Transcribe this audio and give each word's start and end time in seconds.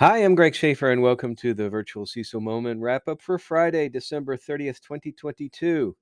Hi, 0.00 0.24
I'm 0.24 0.34
Greg 0.34 0.54
Schaefer, 0.54 0.90
and 0.90 1.02
welcome 1.02 1.36
to 1.36 1.52
the 1.52 1.68
virtual 1.68 2.06
CISO 2.06 2.40
Moment 2.40 2.80
wrap 2.80 3.06
up 3.06 3.20
for 3.20 3.38
Friday, 3.38 3.90
December 3.90 4.34
30th, 4.34 4.80
2022. 4.80 5.94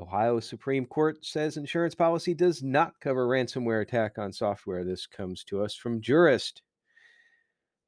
Ohio 0.00 0.40
Supreme 0.40 0.84
Court 0.84 1.24
says 1.24 1.56
insurance 1.56 1.94
policy 1.94 2.34
does 2.34 2.64
not 2.64 2.98
cover 3.00 3.28
ransomware 3.28 3.82
attack 3.82 4.18
on 4.18 4.32
software. 4.32 4.82
This 4.82 5.06
comes 5.06 5.44
to 5.44 5.62
us 5.62 5.76
from 5.76 6.00
Jurist. 6.00 6.62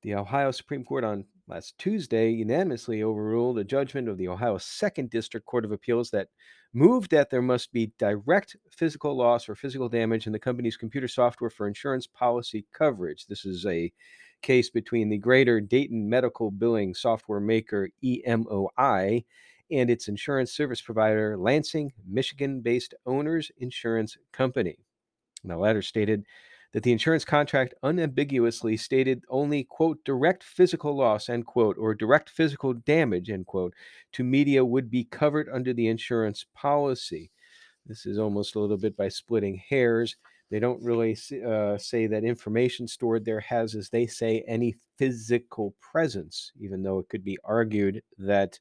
The 0.02 0.14
Ohio 0.14 0.52
Supreme 0.52 0.84
Court 0.84 1.02
on 1.02 1.24
last 1.48 1.76
Tuesday 1.76 2.30
unanimously 2.30 3.02
overruled 3.02 3.58
a 3.58 3.64
judgment 3.64 4.08
of 4.08 4.18
the 4.18 4.28
Ohio 4.28 4.58
Second 4.58 5.10
District 5.10 5.44
Court 5.44 5.64
of 5.64 5.72
Appeals 5.72 6.10
that 6.10 6.28
moved 6.72 7.10
that 7.10 7.30
there 7.30 7.42
must 7.42 7.72
be 7.72 7.92
direct 7.98 8.54
physical 8.70 9.16
loss 9.16 9.48
or 9.48 9.56
physical 9.56 9.88
damage 9.88 10.28
in 10.28 10.32
the 10.32 10.38
company's 10.38 10.76
computer 10.76 11.08
software 11.08 11.50
for 11.50 11.66
insurance 11.66 12.06
policy 12.06 12.64
coverage. 12.72 13.26
This 13.26 13.44
is 13.44 13.66
a 13.66 13.92
case 14.42 14.70
between 14.70 15.08
the 15.08 15.18
Greater 15.18 15.60
Dayton 15.60 16.08
Medical 16.08 16.50
Billing 16.50 16.94
Software 16.94 17.40
Maker 17.40 17.88
EMOI 18.04 19.24
and 19.70 19.90
its 19.90 20.08
insurance 20.08 20.52
service 20.52 20.80
provider, 20.80 21.36
Lansing, 21.36 21.92
Michigan 22.08 22.60
based 22.60 22.94
Owners 23.04 23.50
Insurance 23.58 24.16
Company. 24.32 24.78
the 25.44 25.56
latter 25.56 25.82
stated 25.82 26.24
that 26.72 26.82
the 26.82 26.92
insurance 26.92 27.24
contract 27.24 27.74
unambiguously 27.82 28.76
stated 28.76 29.22
only, 29.28 29.64
quote, 29.64 30.04
direct 30.04 30.42
physical 30.42 30.96
loss, 30.96 31.28
end 31.28 31.46
quote, 31.46 31.76
or 31.78 31.94
direct 31.94 32.28
physical 32.28 32.74
damage, 32.74 33.30
end 33.30 33.46
quote, 33.46 33.72
to 34.12 34.24
media 34.24 34.64
would 34.64 34.90
be 34.90 35.04
covered 35.04 35.48
under 35.48 35.72
the 35.72 35.88
insurance 35.88 36.44
policy. 36.54 37.30
This 37.86 38.04
is 38.04 38.18
almost 38.18 38.56
a 38.56 38.60
little 38.60 38.76
bit 38.76 38.96
by 38.96 39.08
splitting 39.08 39.56
hairs. 39.56 40.16
They 40.50 40.60
don't 40.60 40.82
really 40.82 41.16
uh, 41.44 41.76
say 41.76 42.06
that 42.06 42.24
information 42.24 42.86
stored 42.86 43.24
there 43.24 43.40
has, 43.40 43.74
as 43.74 43.88
they 43.90 44.06
say, 44.06 44.44
any 44.46 44.76
physical 44.96 45.74
presence, 45.80 46.52
even 46.60 46.82
though 46.82 47.00
it 47.00 47.08
could 47.08 47.24
be 47.24 47.38
argued 47.44 48.02
that 48.18 48.58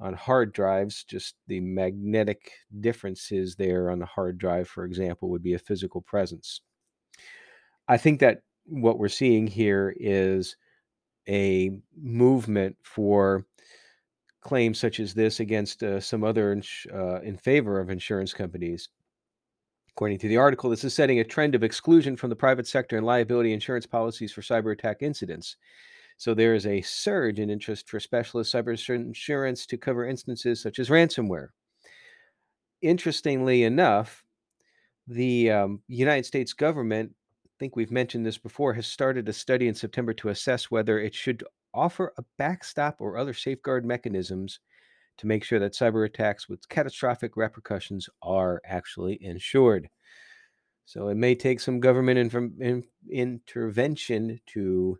on 0.00 0.14
hard 0.14 0.52
drives, 0.52 1.04
just 1.04 1.36
the 1.46 1.60
magnetic 1.60 2.52
differences 2.80 3.54
there 3.54 3.90
on 3.90 3.98
the 3.98 4.06
hard 4.06 4.38
drive, 4.38 4.66
for 4.66 4.84
example, 4.84 5.28
would 5.30 5.42
be 5.42 5.54
a 5.54 5.58
physical 5.58 6.00
presence. 6.00 6.62
I 7.86 7.98
think 7.98 8.20
that 8.20 8.42
what 8.64 8.98
we're 8.98 9.08
seeing 9.08 9.46
here 9.46 9.94
is 9.98 10.56
a 11.28 11.78
movement 11.96 12.76
for 12.82 13.44
claims 14.40 14.78
such 14.78 15.00
as 15.00 15.14
this 15.14 15.40
against 15.40 15.82
uh, 15.82 16.00
some 16.00 16.24
other 16.24 16.52
ins- 16.52 16.86
uh, 16.92 17.20
in 17.20 17.36
favor 17.36 17.78
of 17.78 17.90
insurance 17.90 18.32
companies 18.32 18.88
According 19.96 20.18
to 20.18 20.28
the 20.28 20.36
article, 20.36 20.70
this 20.70 20.82
is 20.82 20.92
setting 20.92 21.20
a 21.20 21.24
trend 21.24 21.54
of 21.54 21.62
exclusion 21.62 22.16
from 22.16 22.28
the 22.28 22.36
private 22.36 22.66
sector 22.66 22.96
and 22.96 23.06
liability 23.06 23.52
insurance 23.52 23.86
policies 23.86 24.32
for 24.32 24.40
cyber 24.40 24.72
attack 24.72 25.02
incidents. 25.02 25.56
So 26.16 26.34
there 26.34 26.54
is 26.54 26.66
a 26.66 26.80
surge 26.82 27.38
in 27.38 27.48
interest 27.48 27.88
for 27.88 28.00
specialist 28.00 28.52
cyber 28.52 28.76
insurance 28.92 29.66
to 29.66 29.76
cover 29.76 30.04
instances 30.04 30.60
such 30.60 30.80
as 30.80 30.88
ransomware. 30.88 31.48
Interestingly 32.82 33.62
enough, 33.62 34.24
the 35.06 35.52
um, 35.52 35.80
United 35.86 36.26
States 36.26 36.52
government, 36.52 37.12
I 37.46 37.50
think 37.60 37.76
we've 37.76 37.92
mentioned 37.92 38.26
this 38.26 38.38
before, 38.38 38.74
has 38.74 38.88
started 38.88 39.28
a 39.28 39.32
study 39.32 39.68
in 39.68 39.74
September 39.74 40.12
to 40.14 40.30
assess 40.30 40.72
whether 40.72 40.98
it 40.98 41.14
should 41.14 41.44
offer 41.72 42.12
a 42.18 42.24
backstop 42.36 43.00
or 43.00 43.16
other 43.16 43.34
safeguard 43.34 43.84
mechanisms 43.84 44.58
to 45.18 45.26
make 45.26 45.44
sure 45.44 45.58
that 45.58 45.72
cyber 45.72 46.06
attacks 46.06 46.48
with 46.48 46.68
catastrophic 46.68 47.36
repercussions 47.36 48.08
are 48.22 48.60
actually 48.64 49.18
insured. 49.22 49.88
So 50.86 51.08
it 51.08 51.16
may 51.16 51.34
take 51.34 51.60
some 51.60 51.80
government 51.80 52.34
in, 52.34 52.54
in, 52.60 52.84
intervention 53.10 54.40
to 54.48 54.98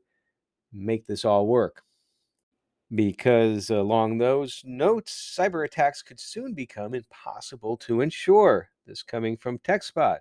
make 0.72 1.06
this 1.06 1.24
all 1.24 1.46
work. 1.46 1.82
Because 2.94 3.70
along 3.70 4.18
those 4.18 4.62
notes, 4.64 5.34
cyber 5.36 5.64
attacks 5.64 6.02
could 6.02 6.20
soon 6.20 6.54
become 6.54 6.94
impossible 6.94 7.76
to 7.78 8.00
insure. 8.00 8.68
This 8.86 9.02
coming 9.02 9.36
from 9.36 9.58
TechSpot. 9.58 10.18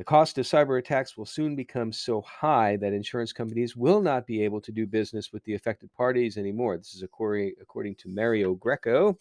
The 0.00 0.04
cost 0.04 0.38
of 0.38 0.46
cyber 0.46 0.78
attacks 0.78 1.18
will 1.18 1.26
soon 1.26 1.54
become 1.54 1.92
so 1.92 2.22
high 2.22 2.76
that 2.76 2.94
insurance 2.94 3.34
companies 3.34 3.76
will 3.76 4.00
not 4.00 4.26
be 4.26 4.42
able 4.42 4.58
to 4.62 4.72
do 4.72 4.86
business 4.86 5.30
with 5.30 5.44
the 5.44 5.52
affected 5.52 5.92
parties 5.92 6.38
anymore. 6.38 6.78
This 6.78 6.94
is 6.94 7.02
according, 7.02 7.54
to 7.96 8.08
Mario 8.08 8.54
Greco. 8.54 9.18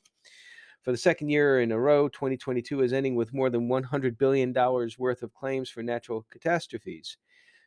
For 0.84 0.94
the 0.94 0.98
second 0.98 1.32
year 1.32 1.60
in 1.60 1.74
a 1.74 1.78
row, 1.78 2.08
2022 2.08 2.82
is 2.82 2.94
ending 2.94 3.16
with 3.16 3.34
more 3.34 3.50
than 3.50 3.68
$100 3.68 4.18
billion 4.18 4.54
worth 4.98 5.22
of 5.22 5.34
claims 5.34 5.70
for 5.70 5.84
natural 5.84 6.26
catastrophes. 6.32 7.18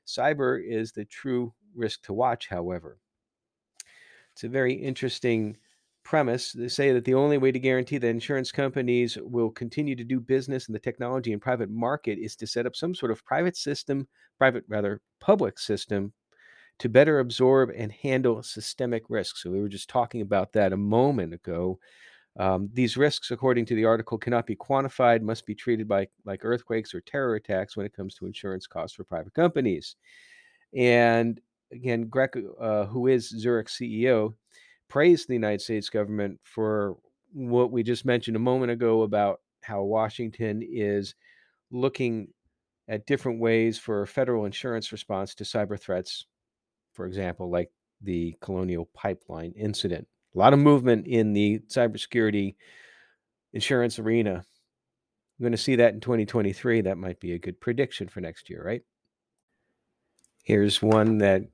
Cyber 0.06 0.66
is 0.66 0.92
the 0.92 1.04
true 1.04 1.52
risk 1.74 2.00
to 2.04 2.14
watch, 2.14 2.48
however. 2.48 2.96
It's 4.32 4.44
a 4.44 4.48
very 4.48 4.72
interesting 4.72 5.58
premise. 6.04 6.52
They 6.52 6.68
say 6.68 6.92
that 6.92 7.04
the 7.04 7.14
only 7.14 7.38
way 7.38 7.52
to 7.52 7.58
guarantee 7.58 7.98
that 7.98 8.08
insurance 8.08 8.52
companies 8.52 9.16
will 9.20 9.50
continue 9.50 9.96
to 9.96 10.04
do 10.04 10.20
business 10.20 10.68
in 10.68 10.72
the 10.72 10.78
technology 10.78 11.32
and 11.32 11.42
private 11.42 11.70
market 11.70 12.18
is 12.18 12.36
to 12.36 12.46
set 12.46 12.66
up 12.66 12.76
some 12.76 12.94
sort 12.94 13.12
of 13.12 13.24
private 13.24 13.56
system, 13.56 14.08
private 14.38 14.64
rather 14.68 15.00
public 15.20 15.58
system 15.58 16.12
to 16.78 16.88
better 16.88 17.20
absorb 17.20 17.70
and 17.76 17.92
handle 17.92 18.42
systemic 18.42 19.04
risks. 19.08 19.42
So 19.42 19.50
we 19.50 19.60
were 19.60 19.68
just 19.68 19.88
talking 19.88 20.20
about 20.20 20.52
that 20.54 20.72
a 20.72 20.76
moment 20.76 21.34
ago. 21.34 21.78
Um, 22.38 22.70
these 22.72 22.96
risks, 22.96 23.30
according 23.30 23.66
to 23.66 23.74
the 23.74 23.84
article, 23.84 24.18
cannot 24.18 24.46
be 24.46 24.56
quantified, 24.56 25.20
must 25.20 25.44
be 25.44 25.54
treated 25.54 25.86
by 25.86 26.08
like 26.24 26.44
earthquakes 26.44 26.94
or 26.94 27.00
terror 27.02 27.34
attacks 27.34 27.76
when 27.76 27.86
it 27.86 27.92
comes 27.94 28.14
to 28.16 28.26
insurance 28.26 28.66
costs 28.66 28.96
for 28.96 29.04
private 29.04 29.34
companies. 29.34 29.96
And 30.74 31.40
again, 31.72 32.08
Greco, 32.08 32.54
uh, 32.54 32.86
who 32.86 33.06
is 33.06 33.28
Zurich 33.28 33.68
CEO, 33.68 34.34
praised 34.92 35.26
the 35.26 35.32
United 35.32 35.62
States 35.62 35.88
government 35.88 36.38
for 36.44 36.98
what 37.32 37.72
we 37.72 37.82
just 37.82 38.04
mentioned 38.04 38.36
a 38.36 38.38
moment 38.38 38.70
ago 38.70 39.04
about 39.04 39.40
how 39.62 39.82
Washington 39.82 40.60
is 40.62 41.14
looking 41.70 42.28
at 42.88 43.06
different 43.06 43.40
ways 43.40 43.78
for 43.78 44.04
federal 44.04 44.44
insurance 44.44 44.92
response 44.92 45.34
to 45.34 45.44
cyber 45.44 45.80
threats, 45.80 46.26
for 46.92 47.06
example, 47.06 47.50
like 47.50 47.70
the 48.02 48.36
Colonial 48.42 48.86
Pipeline 48.92 49.54
incident. 49.56 50.06
A 50.34 50.38
lot 50.38 50.52
of 50.52 50.58
movement 50.58 51.06
in 51.06 51.32
the 51.32 51.60
cybersecurity 51.70 52.56
insurance 53.54 53.98
arena. 53.98 54.34
I'm 54.34 55.42
going 55.42 55.52
to 55.52 55.56
see 55.58 55.76
that 55.76 55.94
in 55.94 56.00
2023. 56.00 56.82
That 56.82 56.98
might 56.98 57.18
be 57.18 57.32
a 57.32 57.38
good 57.38 57.58
prediction 57.62 58.08
for 58.08 58.20
next 58.20 58.50
year, 58.50 58.62
right? 58.62 58.82
Here's 60.42 60.82
one 60.82 61.16
that 61.18 61.44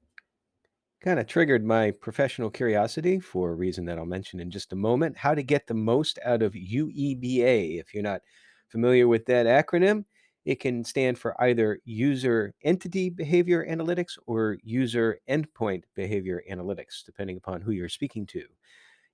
kind 1.00 1.20
of 1.20 1.26
triggered 1.26 1.64
my 1.64 1.92
professional 1.92 2.50
curiosity 2.50 3.20
for 3.20 3.50
a 3.50 3.54
reason 3.54 3.84
that 3.84 3.98
I'll 3.98 4.06
mention 4.06 4.40
in 4.40 4.50
just 4.50 4.72
a 4.72 4.76
moment. 4.76 5.16
How 5.16 5.34
to 5.34 5.42
get 5.42 5.66
the 5.66 5.74
most 5.74 6.18
out 6.24 6.42
of 6.42 6.54
UEBA. 6.54 7.78
If 7.78 7.94
you're 7.94 8.02
not 8.02 8.22
familiar 8.68 9.06
with 9.06 9.26
that 9.26 9.46
acronym, 9.46 10.04
it 10.44 10.60
can 10.60 10.82
stand 10.82 11.18
for 11.18 11.40
either 11.42 11.78
user 11.84 12.54
entity 12.64 13.10
behavior 13.10 13.66
analytics 13.68 14.18
or 14.26 14.58
user 14.62 15.20
endpoint 15.28 15.84
behavior 15.94 16.42
analytics, 16.50 17.04
depending 17.04 17.36
upon 17.36 17.60
who 17.60 17.70
you're 17.70 17.88
speaking 17.88 18.26
to. 18.26 18.44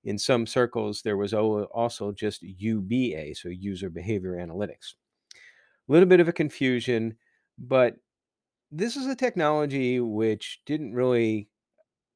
In 0.03 0.17
some 0.17 0.47
circles, 0.47 1.01
there 1.01 1.17
was 1.17 1.33
also 1.33 2.11
just 2.11 2.41
UBA, 2.41 3.35
so 3.35 3.49
user 3.49 3.89
behavior 3.89 4.37
analytics. 4.37 4.93
A 5.33 5.91
little 5.91 6.07
bit 6.07 6.19
of 6.19 6.27
a 6.27 6.33
confusion, 6.33 7.17
but 7.57 7.95
this 8.71 8.95
is 8.95 9.07
a 9.07 9.15
technology 9.15 9.99
which 9.99 10.61
didn't 10.65 10.93
really 10.93 11.49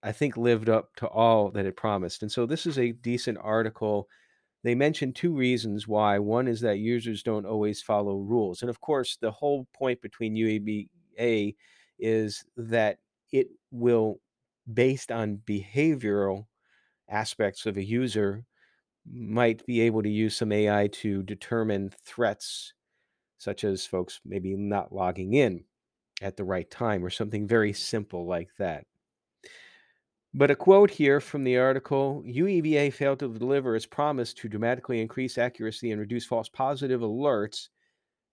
I 0.01 0.11
think, 0.11 0.37
lived 0.37 0.69
up 0.69 0.95
to 0.97 1.07
all 1.07 1.51
that 1.51 1.65
it 1.65 1.75
promised. 1.75 2.21
And 2.21 2.31
so 2.31 2.45
this 2.45 2.65
is 2.65 2.77
a 2.79 2.93
decent 2.93 3.37
article. 3.41 4.07
They 4.63 4.75
mention 4.75 5.13
two 5.13 5.35
reasons 5.35 5.87
why. 5.87 6.19
One 6.19 6.47
is 6.47 6.61
that 6.61 6.79
users 6.79 7.23
don't 7.23 7.45
always 7.45 7.81
follow 7.81 8.17
rules. 8.17 8.61
And 8.61 8.69
of 8.69 8.79
course, 8.81 9.17
the 9.19 9.31
whole 9.31 9.67
point 9.73 10.01
between 10.01 10.35
UEBA 10.35 11.55
is 11.97 12.45
that 12.55 12.99
it 13.31 13.47
will, 13.71 14.19
based 14.71 15.11
on 15.11 15.41
behavioral 15.45 16.45
aspects 17.09 17.65
of 17.65 17.77
a 17.77 17.83
user, 17.83 18.45
might 19.11 19.65
be 19.65 19.81
able 19.81 20.03
to 20.03 20.09
use 20.09 20.35
some 20.35 20.51
AI 20.51 20.87
to 20.87 21.23
determine 21.23 21.91
threats, 22.05 22.73
such 23.37 23.63
as 23.63 23.85
folks 23.85 24.21
maybe 24.25 24.55
not 24.55 24.93
logging 24.93 25.33
in 25.33 25.63
at 26.21 26.37
the 26.37 26.43
right 26.43 26.69
time 26.69 27.03
or 27.03 27.09
something 27.09 27.47
very 27.47 27.73
simple 27.73 28.27
like 28.27 28.49
that. 28.59 28.85
But 30.33 30.51
a 30.51 30.55
quote 30.55 30.91
here 30.91 31.19
from 31.19 31.43
the 31.43 31.57
article 31.57 32.23
UEBA 32.23 32.93
failed 32.93 33.19
to 33.19 33.33
deliver 33.33 33.75
its 33.75 33.87
promise 33.87 34.33
to 34.35 34.47
dramatically 34.47 35.01
increase 35.01 35.37
accuracy 35.37 35.91
and 35.91 35.99
reduce 35.99 36.25
false 36.25 36.49
positive 36.49 37.01
alerts 37.01 37.69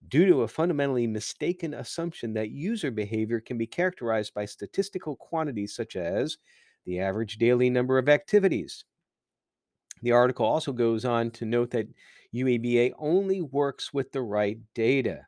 due 0.07 0.27
to 0.27 0.43
a 0.43 0.47
fundamentally 0.47 1.07
mistaken 1.07 1.73
assumption 1.73 2.33
that 2.33 2.51
user 2.51 2.91
behavior 2.91 3.39
can 3.39 3.57
be 3.57 3.67
characterized 3.67 4.33
by 4.33 4.45
statistical 4.45 5.15
quantities 5.15 5.75
such 5.75 5.95
as 5.95 6.37
the 6.85 6.99
average 6.99 7.37
daily 7.37 7.69
number 7.69 7.97
of 7.97 8.09
activities. 8.09 8.85
The 10.03 10.11
article 10.11 10.45
also 10.45 10.73
goes 10.73 11.03
on 11.03 11.31
to 11.31 11.45
note 11.45 11.71
that 11.71 11.87
UEBA 12.33 12.93
only 12.99 13.41
works 13.41 13.91
with 13.91 14.11
the 14.11 14.21
right 14.21 14.59
data. 14.75 15.25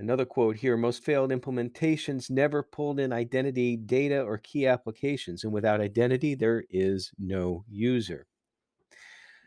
Another 0.00 0.24
quote 0.24 0.56
here 0.56 0.76
most 0.76 1.02
failed 1.02 1.30
implementations 1.30 2.30
never 2.30 2.62
pulled 2.62 3.00
in 3.00 3.12
identity 3.12 3.76
data 3.76 4.22
or 4.22 4.38
key 4.38 4.66
applications, 4.66 5.42
and 5.42 5.52
without 5.52 5.80
identity, 5.80 6.36
there 6.36 6.64
is 6.70 7.10
no 7.18 7.64
user. 7.68 8.26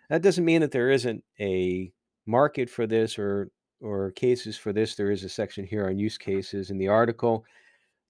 That 0.10 0.22
doesn't 0.22 0.44
mean 0.44 0.60
that 0.60 0.72
there 0.72 0.90
isn't 0.90 1.24
a 1.40 1.94
market 2.26 2.70
for 2.70 2.86
this 2.86 3.18
or 3.18 3.50
or 3.80 4.12
cases 4.12 4.58
for 4.58 4.74
this. 4.74 4.96
There 4.96 5.10
is 5.10 5.24
a 5.24 5.30
section 5.30 5.66
here 5.66 5.88
on 5.88 5.98
use 5.98 6.18
cases 6.18 6.70
in 6.70 6.78
the 6.78 6.90
article. 6.90 7.46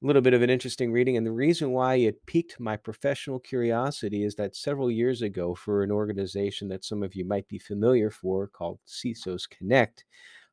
A 0.04 0.08
little 0.08 0.24
bit 0.24 0.34
of 0.34 0.42
an 0.42 0.50
interesting 0.50 0.92
reading, 0.92 1.18
and 1.18 1.28
the 1.28 1.32
reason 1.32 1.70
why 1.70 1.96
it 1.96 2.26
piqued 2.26 2.60
my 2.60 2.76
professional 2.76 3.40
curiosity 3.40 4.24
is 4.24 4.34
that 4.36 4.56
several 4.56 4.90
years 4.90 5.22
ago, 5.22 5.54
for 5.54 5.84
an 5.84 5.92
organization 5.92 6.68
that 6.70 6.84
some 6.84 7.04
of 7.04 7.14
you 7.14 7.24
might 7.24 7.48
be 7.48 7.60
familiar 7.60 8.10
for 8.10 8.48
called 8.48 8.80
CISOs 8.88 9.48
Connect, 9.48 10.04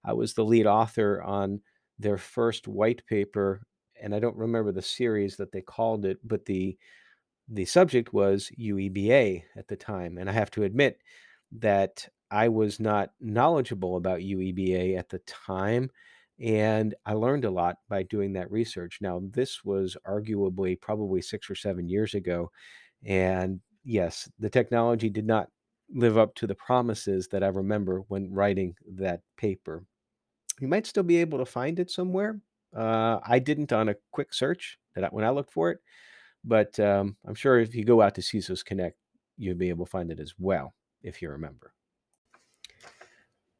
I 0.05 0.13
was 0.13 0.35
the 0.35 0.45
lead 0.45 0.67
author 0.67 1.23
on 1.23 1.63
their 1.99 2.19
first 2.19 2.69
white 2.69 3.05
paper, 3.07 3.63
and 4.01 4.15
I 4.15 4.21
don't 4.21 4.37
remember 4.37 4.73
the 4.73 4.83
series 4.83 5.37
that 5.37 5.53
they 5.53 5.63
called 5.63 6.05
it, 6.05 6.19
but 6.25 6.45
the 6.47 6.79
the 7.49 7.65
subject 7.65 8.13
was 8.13 8.51
UEBA 8.59 9.43
at 9.57 9.69
the 9.69 9.77
time, 9.77 10.19
and 10.19 10.29
I 10.29 10.33
have 10.33 10.51
to 10.53 10.65
admit 10.65 11.01
that 11.53 12.09
I 12.31 12.49
was 12.49 12.79
not 12.79 13.11
knowledgeable 13.21 13.97
about 13.97 14.21
UEBA 14.21 14.99
at 14.99 15.09
the 15.09 15.21
time, 15.21 15.91
and 16.41 16.95
I 17.07 17.15
learned 17.15 17.45
a 17.45 17.51
lot 17.51 17.79
by 17.89 18.03
doing 18.03 18.35
that 18.35 18.51
research. 18.51 18.99
Now, 19.01 19.21
this 19.23 19.65
was 19.65 19.97
arguably 20.07 20.81
probably 20.81 21.23
6 21.23 21.51
or 21.51 21.55
7 21.55 21.89
years 21.89 22.15
ago, 22.15 22.51
and 23.05 23.61
yes, 23.85 24.31
the 24.39 24.51
technology 24.51 25.09
did 25.11 25.27
not 25.27 25.49
live 25.95 26.19
up 26.19 26.35
to 26.37 26.47
the 26.47 26.55
promises 26.55 27.29
that 27.29 27.43
I 27.43 27.49
remember 27.49 28.01
when 28.09 28.31
writing 28.33 28.75
that 28.97 29.23
paper. 29.39 29.85
You 30.61 30.69
might 30.69 30.87
still 30.87 31.03
be 31.03 31.19
able 31.19 31.39
to 31.39 31.47
find 31.47 31.79
it 31.79 31.91
somewhere. 31.91 32.41
Uh, 32.77 33.19
I 33.25 33.39
didn't 33.39 33.73
on 33.73 33.89
a 33.89 33.97
quick 34.11 34.35
search 34.35 34.79
that 34.95 35.13
when 35.13 35.25
I 35.25 35.31
looked 35.31 35.53
for 35.53 35.71
it, 35.71 35.79
but, 36.45 36.79
um, 36.81 37.17
I'm 37.27 37.35
sure 37.35 37.59
if 37.59 37.75
you 37.75 37.85
go 37.85 38.03
out 38.03 38.15
to 38.17 38.21
CISOs 38.21 38.65
Connect, 38.65 38.97
you'll 39.37 39.57
be 39.57 39.71
able 39.71 39.87
to 39.87 39.91
find 39.91 40.11
it 40.11 40.21
as 40.21 40.35
well, 40.39 40.75
if 41.03 41.23
you 41.23 41.31
remember. 41.31 41.73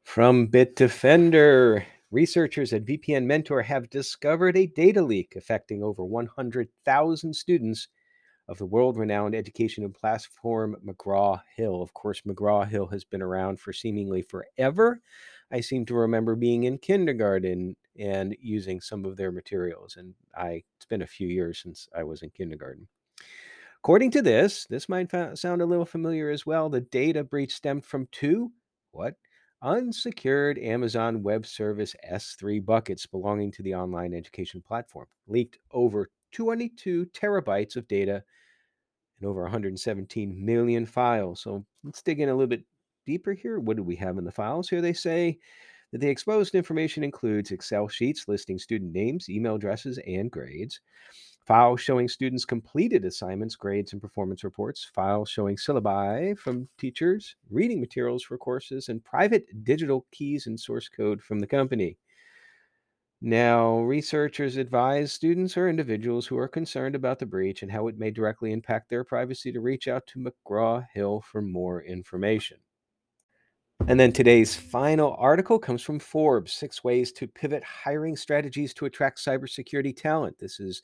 From 0.03 0.47
Bitdefender, 0.47 1.83
researchers 2.11 2.73
at 2.73 2.85
VPN 2.85 3.25
Mentor 3.25 3.61
have 3.61 3.89
discovered 3.89 4.57
a 4.57 4.67
data 4.67 5.01
leak 5.01 5.35
affecting 5.35 5.83
over 5.83 6.03
100,000 6.03 7.33
students 7.33 7.87
of 8.47 8.57
the 8.57 8.65
world-renowned 8.65 9.35
education 9.35 9.87
platform 9.93 10.75
McGraw-Hill. 10.83 11.81
Of 11.81 11.93
course, 11.93 12.21
McGraw-Hill 12.21 12.87
has 12.87 13.03
been 13.03 13.21
around 13.21 13.59
for 13.59 13.71
seemingly 13.71 14.23
forever. 14.23 15.01
I 15.51 15.61
seem 15.61 15.85
to 15.87 15.95
remember 15.95 16.35
being 16.35 16.63
in 16.63 16.77
kindergarten 16.77 17.75
and 17.97 18.35
using 18.39 18.81
some 18.81 19.05
of 19.05 19.17
their 19.17 19.31
materials, 19.31 19.97
and 19.97 20.15
I 20.35 20.63
it's 20.77 20.85
been 20.87 21.01
a 21.01 21.07
few 21.07 21.27
years 21.27 21.59
since 21.61 21.87
I 21.95 22.03
was 22.03 22.21
in 22.21 22.29
kindergarten. 22.31 22.87
According 23.77 24.11
to 24.11 24.21
this, 24.21 24.65
this 24.65 24.89
might 24.89 25.09
sound 25.37 25.61
a 25.61 25.65
little 25.65 25.85
familiar 25.85 26.29
as 26.29 26.45
well. 26.45 26.69
The 26.69 26.81
data 26.81 27.23
breach 27.23 27.53
stemmed 27.53 27.85
from 27.85 28.07
two 28.11 28.51
what? 28.91 29.15
Unsecured 29.61 30.57
Amazon 30.57 31.21
Web 31.21 31.45
Service 31.45 31.95
S3 32.09 32.59
buckets 32.65 33.05
belonging 33.05 33.51
to 33.51 33.63
the 33.63 33.75
online 33.75 34.13
education 34.13 34.61
platform. 34.61 35.07
Leaked 35.27 35.59
over 35.71 36.09
22 36.31 37.05
terabytes 37.07 37.75
of 37.75 37.87
data 37.87 38.23
and 39.19 39.29
over 39.29 39.41
117 39.43 40.45
million 40.45 40.85
files. 40.85 41.41
So 41.41 41.65
let's 41.83 42.01
dig 42.01 42.19
in 42.19 42.29
a 42.29 42.33
little 42.33 42.47
bit 42.47 42.63
deeper 43.09 43.33
here. 43.33 43.59
What 43.59 43.75
do 43.75 43.83
we 43.83 43.95
have 43.95 44.19
in 44.19 44.23
the 44.23 44.31
files? 44.31 44.69
Here 44.69 44.81
they 44.81 44.93
say 44.93 45.39
that 45.91 45.99
the 45.99 46.07
exposed 46.07 46.53
information 46.53 47.03
includes 47.03 47.49
Excel 47.49 47.87
sheets 47.87 48.27
listing 48.27 48.59
student 48.59 48.93
names, 48.93 49.29
email 49.29 49.55
addresses, 49.55 49.99
and 50.05 50.29
grades. 50.29 50.79
Files 51.47 51.81
showing 51.81 52.07
students' 52.07 52.45
completed 52.45 53.05
assignments, 53.05 53.55
grades, 53.55 53.93
and 53.93 54.01
performance 54.01 54.43
reports. 54.43 54.91
Files 54.93 55.27
showing 55.27 55.55
syllabi 55.55 56.37
from 56.37 56.69
teachers, 56.77 57.35
reading 57.49 57.79
materials 57.79 58.21
for 58.23 58.37
courses, 58.37 58.89
and 58.89 59.03
private 59.03 59.45
digital 59.63 60.05
keys 60.11 60.45
and 60.45 60.59
source 60.59 60.87
code 60.87 61.19
from 61.23 61.39
the 61.39 61.47
company. 61.47 61.97
Now, 63.21 63.79
researchers 63.79 64.57
advise 64.57 65.11
students 65.11 65.57
or 65.57 65.67
individuals 65.67 66.27
who 66.27 66.37
are 66.37 66.47
concerned 66.47 66.93
about 66.93 67.17
the 67.17 67.25
breach 67.25 67.63
and 67.63 67.71
how 67.71 67.87
it 67.87 67.97
may 67.97 68.11
directly 68.11 68.51
impact 68.51 68.89
their 68.89 69.03
privacy 69.03 69.51
to 69.51 69.59
reach 69.59 69.87
out 69.87 70.05
to 70.07 70.19
McGraw 70.19 70.85
Hill 70.93 71.21
for 71.21 71.41
more 71.41 71.81
information. 71.81 72.59
And 73.87 73.99
then 73.99 74.11
today's 74.11 74.55
final 74.55 75.15
article 75.17 75.57
comes 75.57 75.81
from 75.81 75.99
Forbes 75.99 76.53
Six 76.53 76.83
Ways 76.83 77.11
to 77.13 77.27
Pivot 77.27 77.63
Hiring 77.63 78.15
Strategies 78.15 78.73
to 78.75 78.85
Attract 78.85 79.17
Cybersecurity 79.17 79.95
Talent. 79.95 80.37
This 80.37 80.59
is 80.59 80.83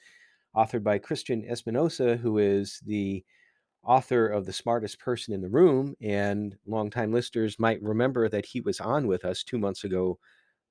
authored 0.55 0.83
by 0.83 0.97
Christian 0.97 1.45
Espinosa, 1.47 2.17
who 2.17 2.39
is 2.39 2.81
the 2.85 3.23
author 3.83 4.27
of 4.27 4.45
The 4.45 4.53
Smartest 4.53 4.99
Person 4.99 5.33
in 5.33 5.41
the 5.41 5.49
Room. 5.49 5.95
And 6.01 6.55
longtime 6.65 7.13
listeners 7.13 7.59
might 7.59 7.81
remember 7.83 8.27
that 8.29 8.45
he 8.45 8.61
was 8.61 8.79
on 8.79 9.05
with 9.05 9.23
us 9.23 9.43
two 9.43 9.59
months 9.59 9.83
ago 9.83 10.17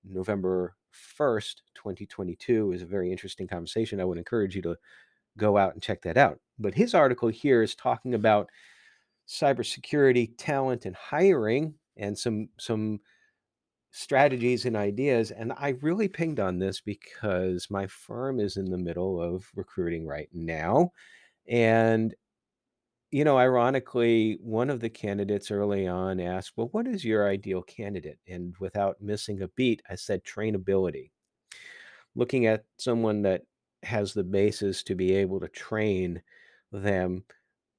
November 0.04 0.74
1st, 1.18 1.56
2022 1.74 2.72
is 2.72 2.82
a 2.82 2.86
very 2.86 3.10
interesting 3.10 3.46
conversation. 3.46 4.00
I 4.00 4.04
would 4.04 4.18
encourage 4.18 4.54
you 4.54 4.62
to 4.62 4.76
go 5.38 5.56
out 5.56 5.72
and 5.72 5.82
check 5.82 6.02
that 6.02 6.16
out. 6.16 6.38
But 6.58 6.74
his 6.74 6.94
article 6.94 7.28
here 7.28 7.62
is 7.62 7.74
talking 7.74 8.14
about 8.14 8.48
cybersecurity 9.28 10.34
talent 10.36 10.84
and 10.84 10.94
hiring 10.94 11.74
and 11.96 12.18
some 12.18 12.48
some 12.58 13.00
strategies 13.92 14.66
and 14.66 14.76
ideas 14.76 15.30
and 15.30 15.52
I 15.52 15.70
really 15.82 16.08
pinged 16.08 16.40
on 16.40 16.58
this 16.58 16.80
because 16.80 17.70
my 17.70 17.86
firm 17.86 18.40
is 18.40 18.56
in 18.56 18.70
the 18.70 18.78
middle 18.78 19.20
of 19.22 19.50
recruiting 19.54 20.06
right 20.06 20.28
now 20.32 20.92
and 21.48 22.14
you 23.10 23.24
know, 23.24 23.38
ironically, 23.38 24.38
one 24.40 24.70
of 24.70 24.80
the 24.80 24.90
candidates 24.90 25.50
early 25.50 25.86
on 25.86 26.20
asked, 26.20 26.52
Well, 26.56 26.68
what 26.72 26.86
is 26.86 27.04
your 27.04 27.28
ideal 27.28 27.62
candidate? 27.62 28.18
And 28.26 28.56
without 28.58 29.00
missing 29.00 29.40
a 29.40 29.48
beat, 29.48 29.82
I 29.88 29.94
said 29.94 30.24
trainability. 30.24 31.10
Looking 32.14 32.46
at 32.46 32.64
someone 32.78 33.22
that 33.22 33.42
has 33.82 34.14
the 34.14 34.24
basis 34.24 34.82
to 34.84 34.94
be 34.94 35.12
able 35.14 35.40
to 35.40 35.48
train 35.48 36.22
them 36.72 37.24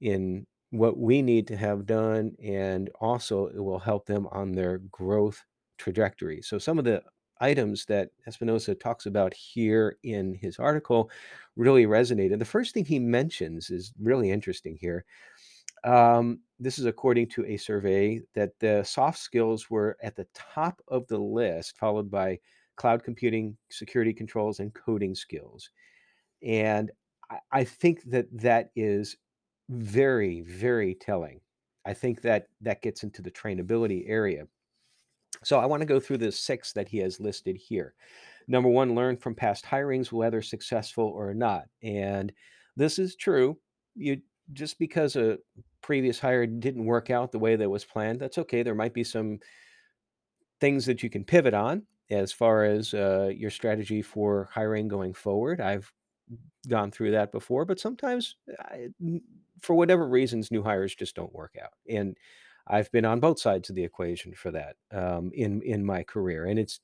in 0.02 0.46
what 0.72 0.98
we 0.98 1.22
need 1.22 1.48
to 1.48 1.58
have 1.58 1.86
done, 1.86 2.36
and 2.44 2.90
also 3.00 3.48
it 3.48 3.60
will 3.64 3.80
help 3.80 4.06
them 4.06 4.28
on 4.32 4.52
their 4.52 4.80
growth 4.92 5.44
trajectory. 5.78 6.42
So, 6.42 6.58
some 6.58 6.80
of 6.80 6.86
the 6.86 7.02
items 7.42 7.86
that 7.86 8.10
Espinosa 8.28 8.76
talks 8.76 9.06
about 9.06 9.34
here 9.34 9.98
in 10.04 10.34
his 10.34 10.58
article 10.58 11.10
really 11.56 11.86
resonated. 11.86 12.40
The 12.40 12.46
first 12.46 12.74
thing 12.74 12.86
he 12.86 13.00
mentions 13.00 13.70
is 13.70 13.94
really 14.02 14.32
interesting 14.32 14.78
here. 14.80 15.06
Um, 15.84 16.40
this 16.60 16.80
is 16.80 16.86
according 16.86 17.28
to 17.30 17.46
a 17.46 17.58
survey 17.58 18.22
that 18.34 18.58
the 18.60 18.84
soft 18.84 19.20
skills 19.20 19.70
were 19.70 19.98
at 20.02 20.16
the 20.16 20.28
top 20.34 20.82
of 20.88 21.06
the 21.08 21.18
list, 21.18 21.78
followed 21.78 22.10
by 22.10 22.40
cloud 22.76 23.04
computing, 23.04 23.56
security 23.70 24.14
controls, 24.14 24.60
and 24.60 24.74
coding 24.74 25.14
skills. 25.14 25.70
And 26.42 26.92
I, 27.30 27.40
I 27.52 27.64
think 27.64 28.04
that 28.10 28.26
that 28.40 28.72
is 28.76 29.18
very, 29.70 30.42
very 30.42 30.96
telling. 30.96 31.40
I 31.86 31.94
think 31.94 32.22
that 32.22 32.48
that 32.62 32.82
gets 32.82 33.04
into 33.04 33.22
the 33.22 33.32
trainability 33.32 34.04
area. 34.08 34.48
So 35.44 35.60
I 35.60 35.66
want 35.66 35.82
to 35.82 35.88
go 35.88 36.00
through 36.00 36.18
the 36.18 36.32
six 36.32 36.74
that 36.74 36.88
he 36.88 36.98
has 37.00 37.20
listed 37.20 37.56
here. 37.56 37.94
Number 38.48 38.70
one, 38.70 38.96
learn 38.96 39.18
from 39.18 39.36
past 39.36 39.66
hirings, 39.66 40.12
whether 40.12 40.42
successful 40.42 41.06
or 41.16 41.34
not. 41.34 41.66
And 41.84 42.32
this 42.76 43.00
is 43.00 43.16
true. 43.16 43.58
You 43.96 44.22
just 44.54 44.78
because 44.78 45.16
a 45.16 45.38
previous 45.82 46.20
hire 46.20 46.46
didn't 46.46 46.86
work 46.86 47.10
out 47.10 47.32
the 47.32 47.40
way 47.40 47.56
that 47.56 47.70
was 47.70 47.86
planned, 47.86 48.20
that's 48.20 48.38
okay. 48.38 48.64
There 48.64 48.76
might 48.76 48.94
be 48.94 49.04
some 49.04 49.40
things 50.60 50.86
that 50.86 51.04
you 51.04 51.10
can 51.10 51.24
pivot 51.24 51.54
on 51.54 51.84
as 52.12 52.32
far 52.32 52.64
as 52.64 52.94
uh, 52.94 53.32
your 53.36 53.50
strategy 53.50 54.02
for 54.02 54.50
hiring 54.54 54.88
going 54.88 55.14
forward. 55.14 55.60
I've 55.60 55.92
gone 56.68 56.92
through 56.92 57.12
that 57.12 57.32
before, 57.32 57.66
but 57.66 57.80
sometimes, 57.80 58.36
I, 58.60 58.90
for 59.62 59.76
whatever 59.76 60.08
reasons, 60.08 60.52
new 60.52 60.64
hires 60.64 60.96
just 60.96 61.16
don't 61.16 61.34
work 61.34 61.56
out. 61.62 61.74
And 61.90 62.18
I've 62.68 62.92
been 62.92 63.06
on 63.06 63.20
both 63.20 63.40
sides 63.40 63.70
of 63.70 63.76
the 63.76 63.84
equation 63.84 64.34
for 64.34 64.52
that 64.52 64.76
um, 64.92 65.32
in 65.34 65.62
in 65.62 65.86
my 65.86 66.04
career, 66.04 66.46
and 66.46 66.58
it's 66.60 66.80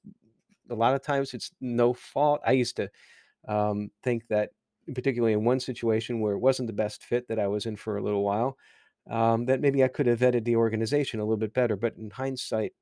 a 0.70 0.76
lot 0.76 0.94
of 0.94 1.02
times 1.02 1.34
it's 1.34 1.52
no 1.60 1.94
fault. 1.94 2.42
I 2.46 2.52
used 2.52 2.76
to 2.78 2.90
um, 3.48 3.92
think 4.04 4.28
that, 4.28 4.52
particularly 4.94 5.34
in 5.34 5.44
one 5.44 5.60
situation 5.60 6.20
where 6.20 6.34
it 6.34 6.40
wasn't 6.40 6.68
the 6.68 6.74
best 6.74 7.04
fit 7.04 7.28
that 7.28 7.40
I 7.40 7.48
was 7.48 7.66
in 7.66 7.76
for 7.76 7.98
a 7.98 8.04
little 8.04 8.24
while, 8.24 8.58
um, 9.10 9.46
that 9.46 9.60
maybe 9.60 9.84
I 9.84 9.88
could 9.88 10.06
have 10.06 10.20
vetted 10.20 10.46
the 10.46 10.56
organization 10.56 11.20
a 11.20 11.24
little 11.24 11.38
bit 11.38 11.54
better. 11.54 11.76
But 11.76 11.98
in 11.98 12.12
hindsight, 12.12 12.74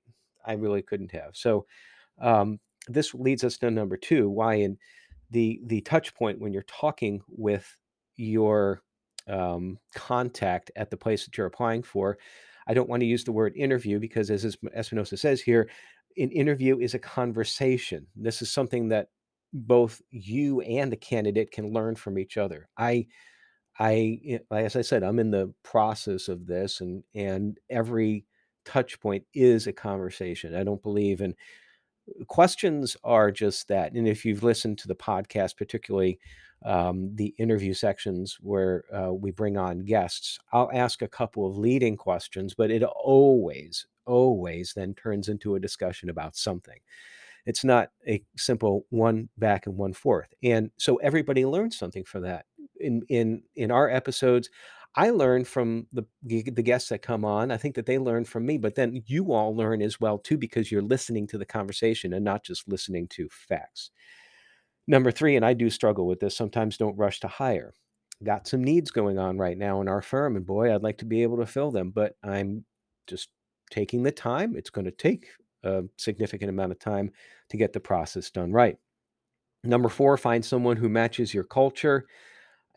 I 0.45 0.53
really 0.53 0.81
couldn't 0.81 1.11
have. 1.11 1.35
So 1.35 1.65
um, 2.19 2.59
this 2.87 3.13
leads 3.13 3.43
us 3.43 3.57
to 3.59 3.71
number 3.71 3.97
two: 3.97 4.29
why 4.29 4.55
in 4.55 4.77
the 5.31 5.61
the 5.65 5.81
touch 5.81 6.13
point 6.15 6.39
when 6.39 6.53
you're 6.53 6.63
talking 6.63 7.21
with 7.29 7.77
your 8.17 8.81
um, 9.29 9.77
contact 9.95 10.71
at 10.75 10.89
the 10.89 10.97
place 10.97 11.25
that 11.25 11.37
you're 11.37 11.47
applying 11.47 11.83
for. 11.83 12.17
I 12.67 12.73
don't 12.73 12.89
want 12.89 13.01
to 13.01 13.07
use 13.07 13.23
the 13.23 13.31
word 13.31 13.53
interview 13.55 13.99
because, 13.99 14.29
as 14.29 14.57
Espinosa 14.75 15.17
says 15.17 15.41
here, 15.41 15.69
an 16.17 16.31
interview 16.31 16.79
is 16.79 16.93
a 16.93 16.99
conversation. 16.99 18.07
This 18.15 18.41
is 18.41 18.51
something 18.51 18.89
that 18.89 19.09
both 19.53 20.01
you 20.11 20.61
and 20.61 20.91
the 20.91 20.97
candidate 20.97 21.51
can 21.51 21.73
learn 21.73 21.95
from 21.95 22.19
each 22.19 22.37
other. 22.37 22.69
I 22.77 23.07
I 23.79 24.19
eh, 24.27 24.39
as 24.51 24.75
I 24.75 24.81
said, 24.81 25.03
I'm 25.03 25.19
in 25.19 25.31
the 25.31 25.53
process 25.63 26.27
of 26.27 26.45
this 26.45 26.81
and 26.81 27.03
and 27.15 27.57
every 27.69 28.25
touch 28.65 28.99
point 28.99 29.23
is 29.33 29.67
a 29.67 29.73
conversation. 29.73 30.55
I 30.55 30.63
don't 30.63 30.83
believe 30.83 31.21
in 31.21 31.35
questions 32.27 32.97
are 33.03 33.31
just 33.31 33.67
that. 33.67 33.93
And 33.93 34.07
if 34.07 34.25
you've 34.25 34.43
listened 34.43 34.77
to 34.79 34.87
the 34.87 34.95
podcast, 34.95 35.57
particularly 35.57 36.19
um, 36.65 37.15
the 37.15 37.33
interview 37.37 37.73
sections 37.73 38.37
where 38.41 38.83
uh, 38.93 39.13
we 39.13 39.31
bring 39.31 39.57
on 39.57 39.79
guests, 39.79 40.39
I'll 40.51 40.69
ask 40.73 41.01
a 41.01 41.07
couple 41.07 41.47
of 41.47 41.57
leading 41.57 41.95
questions, 41.97 42.53
but 42.53 42.71
it 42.71 42.83
always, 42.83 43.85
always 44.05 44.73
then 44.75 44.93
turns 44.93 45.29
into 45.29 45.55
a 45.55 45.59
discussion 45.59 46.09
about 46.09 46.35
something. 46.35 46.79
It's 47.45 47.63
not 47.63 47.89
a 48.07 48.23
simple 48.37 48.85
one 48.89 49.29
back 49.37 49.65
and 49.65 49.77
one 49.77 49.93
forth. 49.93 50.33
And 50.43 50.71
so 50.77 50.97
everybody 50.97 51.45
learns 51.45 51.77
something 51.77 52.03
from 52.03 52.23
that. 52.23 52.45
In 52.79 53.01
in 53.09 53.43
in 53.55 53.71
our 53.71 53.89
episodes, 53.89 54.49
I 54.95 55.09
learn 55.11 55.45
from 55.45 55.87
the 55.91 56.03
the 56.23 56.41
guests 56.63 56.89
that 56.89 57.01
come 57.01 57.25
on. 57.25 57.51
I 57.51 57.57
think 57.57 57.75
that 57.75 57.85
they 57.85 57.97
learn 57.97 58.25
from 58.25 58.45
me, 58.45 58.57
but 58.57 58.75
then 58.75 59.03
you 59.05 59.33
all 59.33 59.55
learn 59.55 59.81
as 59.81 59.99
well 59.99 60.17
too 60.17 60.37
because 60.37 60.71
you're 60.71 60.81
listening 60.81 61.27
to 61.27 61.37
the 61.37 61.45
conversation 61.45 62.13
and 62.13 62.23
not 62.23 62.43
just 62.43 62.67
listening 62.67 63.07
to 63.09 63.29
facts. 63.29 63.91
Number 64.89 65.11
3, 65.11 65.35
and 65.35 65.45
I 65.45 65.53
do 65.53 65.69
struggle 65.69 66.07
with 66.07 66.19
this, 66.19 66.35
sometimes 66.35 66.75
don't 66.75 66.97
rush 66.97 67.19
to 67.19 67.27
hire. 67.27 67.75
Got 68.23 68.47
some 68.47 68.63
needs 68.63 68.89
going 68.89 69.19
on 69.19 69.37
right 69.37 69.55
now 69.55 69.81
in 69.81 69.87
our 69.87 70.01
firm, 70.01 70.35
and 70.35 70.43
boy, 70.43 70.73
I'd 70.73 70.81
like 70.81 70.97
to 70.97 71.05
be 71.05 71.21
able 71.21 71.37
to 71.37 71.45
fill 71.45 71.69
them, 71.69 71.91
but 71.91 72.15
I'm 72.23 72.65
just 73.05 73.29
taking 73.69 74.01
the 74.01 74.11
time. 74.11 74.55
It's 74.55 74.71
going 74.71 74.85
to 74.85 74.91
take 74.91 75.27
a 75.63 75.83
significant 75.97 76.49
amount 76.49 76.71
of 76.71 76.79
time 76.79 77.11
to 77.49 77.57
get 77.57 77.71
the 77.71 77.79
process 77.79 78.31
done 78.31 78.51
right. 78.51 78.77
Number 79.63 79.89
4, 79.89 80.17
find 80.17 80.43
someone 80.43 80.75
who 80.75 80.89
matches 80.89 81.35
your 81.35 81.43
culture. 81.43 82.07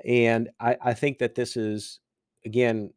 And 0.05 0.51
I, 0.61 0.77
I 0.83 0.93
think 0.93 1.19
that 1.19 1.35
this 1.35 1.57
is, 1.57 2.01
again, 2.45 2.93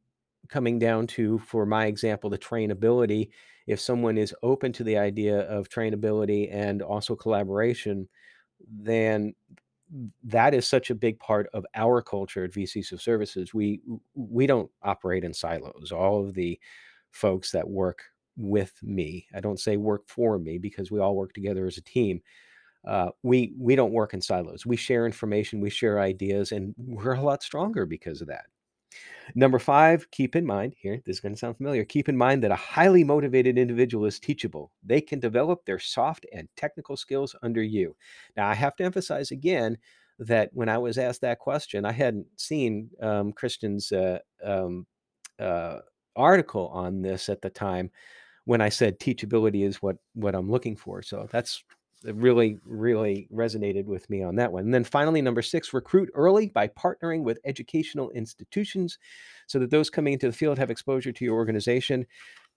coming 0.50 0.78
down 0.78 1.08
to, 1.08 1.40
for 1.40 1.66
my 1.66 1.86
example, 1.86 2.30
the 2.30 2.38
trainability. 2.38 3.30
If 3.66 3.80
someone 3.80 4.18
is 4.18 4.36
open 4.44 4.74
to 4.74 4.84
the 4.84 4.98
idea 4.98 5.40
of 5.50 5.70
trainability 5.70 6.54
and 6.54 6.82
also 6.82 7.16
collaboration, 7.16 8.10
then 8.70 9.34
that 10.24 10.54
is 10.54 10.68
such 10.68 10.90
a 10.90 10.96
big 10.96 11.20
part 11.20 11.48
of 11.54 11.66
our 11.76 12.02
culture 12.02 12.44
at 12.44 12.52
vCISO 12.52 13.00
Services. 13.00 13.54
We 13.54 13.82
we 14.16 14.48
don't 14.48 14.70
operate 14.84 15.24
in 15.24 15.34
silos. 15.34 15.92
All 15.92 16.26
of 16.26 16.34
the 16.34 16.60
folks 17.12 17.52
that 17.52 17.70
work 17.70 18.04
with 18.38 18.74
me, 18.84 19.28
I 19.34 19.40
don't 19.40 19.60
say 19.60 19.78
work 19.78 20.04
for 20.08 20.38
me 20.40 20.58
because 20.58 20.92
we 20.92 21.00
all 21.00 21.16
work 21.16 21.34
together 21.34 21.68
as 21.68 21.78
a 21.78 21.82
team. 21.82 22.22
Uh, 22.86 23.10
we 23.24 23.54
we 23.58 23.76
don't 23.76 23.94
work 23.94 24.14
in 24.14 24.22
silos. 24.22 24.66
We 24.66 24.76
share 24.76 25.06
information, 25.06 25.60
we 25.62 25.70
share 25.70 26.00
ideas, 26.00 26.52
and 26.52 26.74
we're 26.78 27.14
a 27.14 27.22
lot 27.22 27.44
stronger 27.44 27.86
because 27.86 28.22
of 28.22 28.28
that. 28.28 28.46
Number 29.34 29.60
five, 29.60 30.10
keep 30.12 30.36
in 30.36 30.46
mind 30.46 30.76
here, 30.78 31.02
this 31.06 31.16
is 31.16 31.20
going 31.20 31.34
to 31.34 31.40
sound 31.40 31.58
familiar. 31.58 31.84
Keep 31.84 32.10
in 32.10 32.18
mind 32.18 32.44
that 32.44 32.52
a 32.52 32.56
highly 32.56 33.04
motivated 33.04 33.58
individual 33.58 34.06
is 34.06 34.20
teachable. 34.20 34.72
They 34.84 35.02
can 35.02 35.20
develop 35.20 35.66
their 35.66 35.80
soft 35.80 36.26
and 36.32 36.48
technical 36.56 36.96
skills 36.96 37.36
under 37.42 37.64
you. 37.64 37.96
Now, 38.38 38.48
I 38.48 38.54
have 38.54 38.76
to 38.78 38.84
emphasize 38.84 39.32
again 39.32 39.78
that 40.20 40.50
when 40.54 40.70
I 40.70 40.78
was 40.78 40.98
asked 40.98 41.22
that 41.22 41.40
question, 41.40 41.86
I 41.86 41.92
hadn't 41.92 42.28
seen 42.38 42.90
um, 43.02 43.34
Christian's 43.34 43.92
uh, 43.92 44.20
um, 44.44 44.86
uh, 45.40 45.80
article 46.16 46.68
on 46.70 47.02
this 47.02 47.28
at 47.28 47.42
the 47.42 47.50
time 47.50 47.92
when 48.46 48.62
I 48.62 48.70
said 48.70 49.00
teachability 49.00 49.66
is 49.66 49.82
what 49.82 49.98
what 50.14 50.36
I'm 50.36 50.50
looking 50.50 50.76
for. 50.76 51.02
So 51.02 51.28
that's 51.32 51.64
really, 52.14 52.58
really 52.66 53.28
resonated 53.34 53.86
with 53.86 54.10
me 54.10 54.22
on 54.22 54.36
that 54.36 54.52
one. 54.52 54.64
And 54.64 54.74
then 54.74 54.84
finally, 54.84 55.22
number 55.22 55.42
six, 55.42 55.74
recruit 55.74 56.10
early 56.14 56.50
by 56.50 56.68
partnering 56.68 57.24
with 57.24 57.40
educational 57.46 58.10
institutions 58.12 58.98
so 59.48 59.60
that 59.60 59.72
those 59.72 59.90
coming 59.90 60.14
into 60.14 60.28
the 60.28 60.34
field 60.34 60.58
have 60.58 60.70
exposure 60.70 61.12
to 61.12 61.26
your 61.26 61.36
organization. 61.36 62.06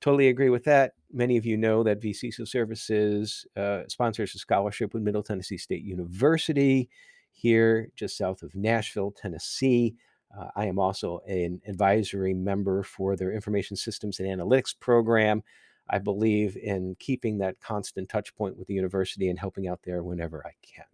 Totally 0.00 0.28
agree 0.28 0.50
with 0.50 0.64
that. 0.64 0.92
Many 1.12 1.36
of 1.36 1.44
you 1.44 1.56
know 1.56 1.82
that 1.82 2.00
vCISO 2.00 2.46
Services 2.46 3.46
uh, 3.56 3.82
sponsors 3.88 4.34
a 4.34 4.38
scholarship 4.38 4.94
with 4.94 5.02
Middle 5.02 5.22
Tennessee 5.22 5.58
State 5.58 5.82
University 5.82 6.88
here 7.32 7.90
just 7.96 8.16
south 8.16 8.42
of 8.42 8.54
Nashville, 8.54 9.12
Tennessee. 9.12 9.94
Uh, 10.36 10.48
I 10.54 10.66
am 10.66 10.78
also 10.78 11.20
an 11.26 11.60
advisory 11.66 12.34
member 12.34 12.82
for 12.82 13.16
their 13.16 13.32
information 13.32 13.76
systems 13.76 14.20
and 14.20 14.28
analytics 14.28 14.74
program. 14.78 15.42
I 15.90 15.98
believe 15.98 16.56
in 16.56 16.96
keeping 16.98 17.38
that 17.38 17.60
constant 17.60 18.08
touch 18.08 18.34
point 18.36 18.58
with 18.58 18.68
the 18.68 18.74
university 18.74 19.28
and 19.28 19.38
helping 19.38 19.68
out 19.68 19.80
there 19.84 20.02
whenever 20.02 20.46
I 20.46 20.52
can. 20.62 20.84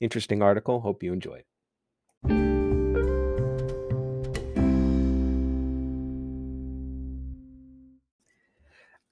Interesting 0.00 0.42
article. 0.42 0.80
Hope 0.80 1.02
you 1.02 1.12
enjoy 1.12 1.34
it. 1.34 1.46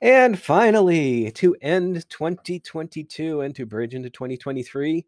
And 0.00 0.38
finally, 0.38 1.30
to 1.32 1.56
end 1.62 2.08
2022 2.10 3.40
and 3.40 3.54
to 3.54 3.64
bridge 3.64 3.94
into 3.94 4.10
2023, 4.10 5.06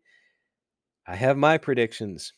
I 1.06 1.14
have 1.14 1.36
my 1.36 1.58
predictions. 1.58 2.32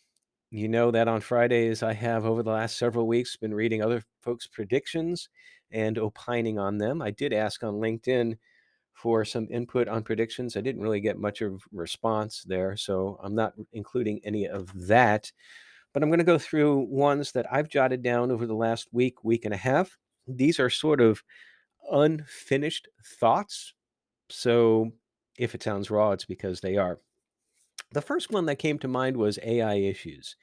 You 0.50 0.66
know 0.66 0.90
that 0.90 1.06
on 1.06 1.20
Fridays, 1.20 1.84
I 1.84 1.92
have 1.92 2.24
over 2.24 2.42
the 2.42 2.50
last 2.50 2.76
several 2.76 3.06
weeks 3.06 3.36
been 3.36 3.54
reading 3.54 3.80
other 3.80 4.02
folks' 4.22 4.48
predictions 4.48 5.28
and 5.70 5.98
opining 5.98 6.58
on 6.58 6.78
them. 6.78 7.02
I 7.02 7.10
did 7.10 7.32
ask 7.32 7.62
on 7.62 7.74
LinkedIn 7.74 8.36
for 8.92 9.24
some 9.24 9.46
input 9.50 9.86
on 9.86 10.02
predictions. 10.02 10.56
I 10.56 10.60
didn't 10.60 10.82
really 10.82 11.00
get 11.00 11.18
much 11.18 11.40
of 11.40 11.62
response 11.72 12.42
there, 12.42 12.76
so 12.76 13.18
I'm 13.22 13.34
not 13.34 13.54
including 13.72 14.20
any 14.24 14.46
of 14.46 14.70
that. 14.88 15.30
But 15.92 16.02
I'm 16.02 16.08
going 16.08 16.18
to 16.18 16.24
go 16.24 16.38
through 16.38 16.86
ones 16.90 17.32
that 17.32 17.46
I've 17.52 17.68
jotted 17.68 18.02
down 18.02 18.30
over 18.30 18.46
the 18.46 18.54
last 18.54 18.88
week, 18.92 19.24
week 19.24 19.44
and 19.44 19.54
a 19.54 19.58
half. 19.58 19.96
These 20.26 20.58
are 20.58 20.68
sort 20.68 21.00
of 21.00 21.22
unfinished 21.90 22.88
thoughts. 23.20 23.72
So 24.28 24.90
if 25.38 25.54
it 25.54 25.62
sounds 25.62 25.90
raw, 25.90 26.10
it's 26.10 26.24
because 26.24 26.60
they 26.60 26.76
are. 26.76 26.98
The 27.92 28.02
first 28.02 28.30
one 28.30 28.46
that 28.46 28.56
came 28.56 28.78
to 28.80 28.88
mind 28.88 29.16
was 29.16 29.38
AI 29.42 29.76
issues. 29.76 30.36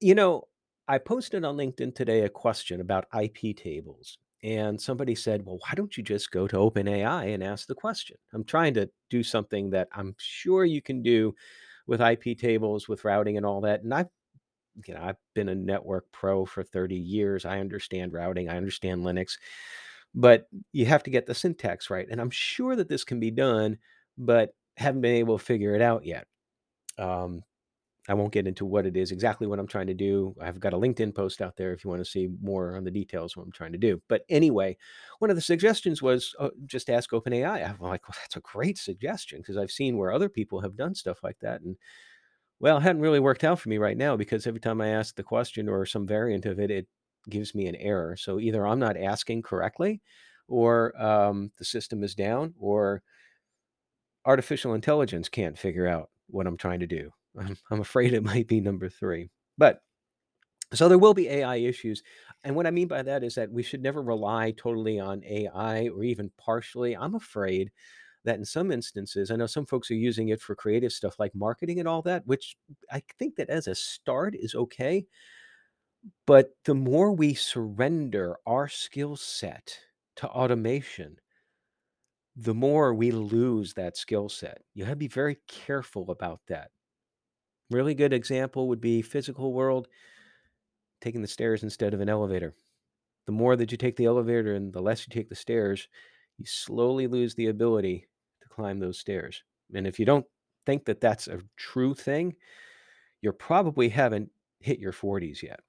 You 0.00 0.14
know, 0.14 0.48
I 0.88 0.98
posted 0.98 1.44
on 1.44 1.56
LinkedIn 1.56 1.94
today 1.94 2.22
a 2.22 2.28
question 2.28 2.80
about 2.80 3.10
iptables. 3.10 4.16
And 4.42 4.80
somebody 4.80 5.14
said, 5.14 5.44
Well, 5.44 5.58
why 5.58 5.74
don't 5.74 5.96
you 5.96 6.02
just 6.02 6.30
go 6.30 6.46
to 6.46 6.56
OpenAI 6.56 7.34
and 7.34 7.42
ask 7.42 7.66
the 7.66 7.74
question? 7.74 8.16
I'm 8.32 8.44
trying 8.44 8.74
to 8.74 8.88
do 9.10 9.22
something 9.22 9.70
that 9.70 9.88
I'm 9.92 10.14
sure 10.18 10.64
you 10.64 10.80
can 10.80 11.02
do 11.02 11.34
with 11.86 12.00
iptables, 12.00 12.88
with 12.88 13.04
routing 13.04 13.36
and 13.36 13.44
all 13.44 13.60
that. 13.62 13.82
And 13.82 13.92
I've, 13.92 14.08
you 14.86 14.94
know, 14.94 15.02
I've 15.02 15.16
been 15.34 15.48
a 15.48 15.54
network 15.54 16.04
pro 16.12 16.44
for 16.44 16.62
30 16.62 16.94
years. 16.94 17.44
I 17.44 17.58
understand 17.58 18.12
routing, 18.12 18.48
I 18.48 18.56
understand 18.56 19.04
Linux, 19.04 19.32
but 20.14 20.46
you 20.72 20.86
have 20.86 21.02
to 21.04 21.10
get 21.10 21.26
the 21.26 21.34
syntax 21.34 21.90
right. 21.90 22.06
And 22.08 22.20
I'm 22.20 22.30
sure 22.30 22.76
that 22.76 22.88
this 22.88 23.04
can 23.04 23.18
be 23.18 23.30
done, 23.30 23.78
but 24.16 24.50
haven't 24.76 25.00
been 25.00 25.16
able 25.16 25.38
to 25.38 25.44
figure 25.44 25.74
it 25.74 25.82
out 25.82 26.04
yet. 26.04 26.26
Um, 26.98 27.42
I 28.08 28.14
won't 28.14 28.32
get 28.32 28.46
into 28.46 28.64
what 28.64 28.86
it 28.86 28.96
is 28.96 29.12
exactly 29.12 29.46
what 29.46 29.58
I'm 29.58 29.66
trying 29.66 29.86
to 29.88 29.94
do. 29.94 30.34
I've 30.40 30.58
got 30.58 30.72
a 30.72 30.78
LinkedIn 30.78 31.14
post 31.14 31.42
out 31.42 31.56
there 31.56 31.72
if 31.72 31.84
you 31.84 31.90
want 31.90 32.02
to 32.02 32.10
see 32.10 32.28
more 32.40 32.74
on 32.76 32.84
the 32.84 32.90
details 32.90 33.36
what 33.36 33.44
I'm 33.44 33.52
trying 33.52 33.72
to 33.72 33.78
do. 33.78 34.00
But 34.08 34.22
anyway, 34.30 34.78
one 35.18 35.28
of 35.30 35.36
the 35.36 35.42
suggestions 35.42 36.00
was 36.00 36.34
uh, 36.38 36.48
just 36.64 36.88
ask 36.88 37.10
OpenAI. 37.10 37.68
I'm 37.68 37.78
like, 37.80 38.08
well, 38.08 38.16
that's 38.20 38.36
a 38.36 38.40
great 38.40 38.78
suggestion 38.78 39.40
because 39.40 39.58
I've 39.58 39.70
seen 39.70 39.98
where 39.98 40.10
other 40.10 40.30
people 40.30 40.60
have 40.62 40.76
done 40.76 40.94
stuff 40.94 41.22
like 41.22 41.38
that, 41.40 41.60
and 41.60 41.76
well, 42.60 42.78
it 42.78 42.82
hadn't 42.82 43.02
really 43.02 43.20
worked 43.20 43.44
out 43.44 43.60
for 43.60 43.68
me 43.68 43.78
right 43.78 43.96
now 43.96 44.16
because 44.16 44.46
every 44.46 44.60
time 44.60 44.80
I 44.80 44.88
ask 44.88 45.14
the 45.14 45.22
question 45.22 45.68
or 45.68 45.86
some 45.86 46.06
variant 46.06 46.46
of 46.46 46.58
it, 46.58 46.70
it 46.70 46.86
gives 47.28 47.54
me 47.54 47.66
an 47.66 47.76
error. 47.76 48.16
So 48.16 48.40
either 48.40 48.66
I'm 48.66 48.80
not 48.80 48.96
asking 48.96 49.42
correctly, 49.42 50.00
or 50.48 51.00
um, 51.00 51.52
the 51.58 51.64
system 51.64 52.02
is 52.02 52.14
down, 52.14 52.54
or 52.58 53.02
artificial 54.24 54.74
intelligence 54.74 55.28
can't 55.28 55.58
figure 55.58 55.86
out 55.86 56.10
what 56.26 56.46
I'm 56.46 56.56
trying 56.56 56.80
to 56.80 56.86
do. 56.86 57.12
I'm, 57.38 57.56
I'm 57.70 57.80
afraid 57.80 58.12
it 58.12 58.24
might 58.24 58.48
be 58.48 58.60
number 58.60 58.88
three. 58.88 59.30
But 59.56 59.82
so 60.74 60.88
there 60.88 60.98
will 60.98 61.14
be 61.14 61.28
AI 61.28 61.56
issues. 61.56 62.02
And 62.44 62.54
what 62.54 62.66
I 62.66 62.70
mean 62.70 62.88
by 62.88 63.02
that 63.02 63.24
is 63.24 63.34
that 63.36 63.50
we 63.50 63.62
should 63.62 63.82
never 63.82 64.02
rely 64.02 64.52
totally 64.52 65.00
on 65.00 65.24
AI 65.24 65.88
or 65.88 66.04
even 66.04 66.30
partially. 66.36 66.96
I'm 66.96 67.14
afraid 67.14 67.70
that 68.24 68.38
in 68.38 68.44
some 68.44 68.70
instances, 68.70 69.30
I 69.30 69.36
know 69.36 69.46
some 69.46 69.64
folks 69.64 69.90
are 69.90 69.94
using 69.94 70.28
it 70.28 70.40
for 70.40 70.54
creative 70.54 70.92
stuff 70.92 71.18
like 71.18 71.34
marketing 71.34 71.78
and 71.78 71.88
all 71.88 72.02
that, 72.02 72.26
which 72.26 72.56
I 72.92 73.02
think 73.18 73.36
that 73.36 73.48
as 73.48 73.66
a 73.66 73.74
start 73.74 74.34
is 74.34 74.54
okay. 74.54 75.06
But 76.26 76.50
the 76.64 76.74
more 76.74 77.12
we 77.12 77.34
surrender 77.34 78.36
our 78.46 78.68
skill 78.68 79.16
set 79.16 79.78
to 80.16 80.28
automation, 80.28 81.18
the 82.36 82.54
more 82.54 82.94
we 82.94 83.10
lose 83.10 83.74
that 83.74 83.96
skill 83.96 84.28
set. 84.28 84.62
You 84.74 84.84
have 84.84 84.92
to 84.92 84.96
be 84.96 85.08
very 85.08 85.38
careful 85.48 86.10
about 86.10 86.40
that. 86.48 86.70
Really 87.70 87.94
good 87.94 88.12
example 88.12 88.68
would 88.68 88.80
be 88.80 89.02
physical 89.02 89.52
world, 89.52 89.88
taking 91.00 91.22
the 91.22 91.28
stairs 91.28 91.62
instead 91.62 91.94
of 91.94 92.00
an 92.00 92.08
elevator. 92.08 92.54
The 93.26 93.32
more 93.32 93.56
that 93.56 93.70
you 93.70 93.76
take 93.76 93.96
the 93.96 94.06
elevator 94.06 94.54
and 94.54 94.72
the 94.72 94.80
less 94.80 95.06
you 95.06 95.12
take 95.12 95.28
the 95.28 95.34
stairs, 95.34 95.86
you 96.38 96.46
slowly 96.46 97.06
lose 97.06 97.34
the 97.34 97.48
ability 97.48 98.08
to 98.42 98.48
climb 98.48 98.78
those 98.78 98.98
stairs. 98.98 99.42
And 99.74 99.86
if 99.86 99.98
you 99.98 100.06
don't 100.06 100.24
think 100.64 100.86
that 100.86 101.00
that's 101.00 101.28
a 101.28 101.40
true 101.56 101.94
thing, 101.94 102.36
you 103.20 103.32
probably 103.32 103.90
haven't 103.90 104.30
hit 104.60 104.78
your 104.78 104.92
40s 104.92 105.42
yet. 105.42 105.60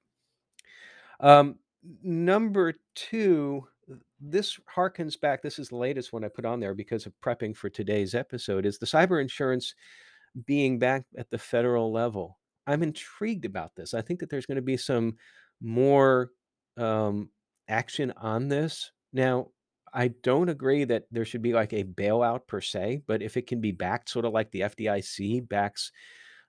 Um, 1.20 1.56
number 2.02 2.76
two, 2.96 3.68
this 4.22 4.58
harkens 4.74 5.20
back 5.20 5.42
this 5.42 5.60
is 5.60 5.70
the 5.70 5.76
latest 5.76 6.14
one 6.14 6.24
I 6.24 6.30
put 6.30 6.46
on 6.46 6.60
there 6.60 6.74
because 6.74 7.06
of 7.06 7.14
prepping 7.22 7.56
for 7.56 7.70
today's 7.70 8.16
episode, 8.16 8.66
is 8.66 8.78
the 8.78 8.86
cyber 8.86 9.22
insurance 9.22 9.74
being 10.46 10.80
back 10.80 11.06
at 11.18 11.30
the 11.30 11.38
federal 11.38 11.92
level. 11.92 12.40
I'm 12.68 12.84
intrigued 12.84 13.46
about 13.46 13.76
this. 13.76 13.94
I 13.94 14.02
think 14.02 14.20
that 14.20 14.30
there's 14.30 14.46
gonna 14.46 14.62
be 14.62 14.78
some 14.78 15.18
more, 15.62 16.32
um, 16.78 17.32
action 17.68 18.12
on 18.18 18.48
this. 18.48 18.92
Now, 19.14 19.52
I 19.94 20.10
don't 20.10 20.50
agree 20.50 20.84
that 20.86 21.06
there 21.12 21.26
should 21.26 21.42
be, 21.42 21.54
like, 21.54 21.74
a 21.74 21.84
bailout 21.84 22.48
per 22.48 22.62
se, 22.62 23.04
but 23.08 23.22
if 23.24 23.38
it 23.38 23.48
can 23.48 23.60
be 23.62 23.72
backed 23.72 24.10
sorta 24.10 24.30
like 24.30 24.52
the 24.52 24.62
FDIC 24.62 25.42
backs, 25.42 25.92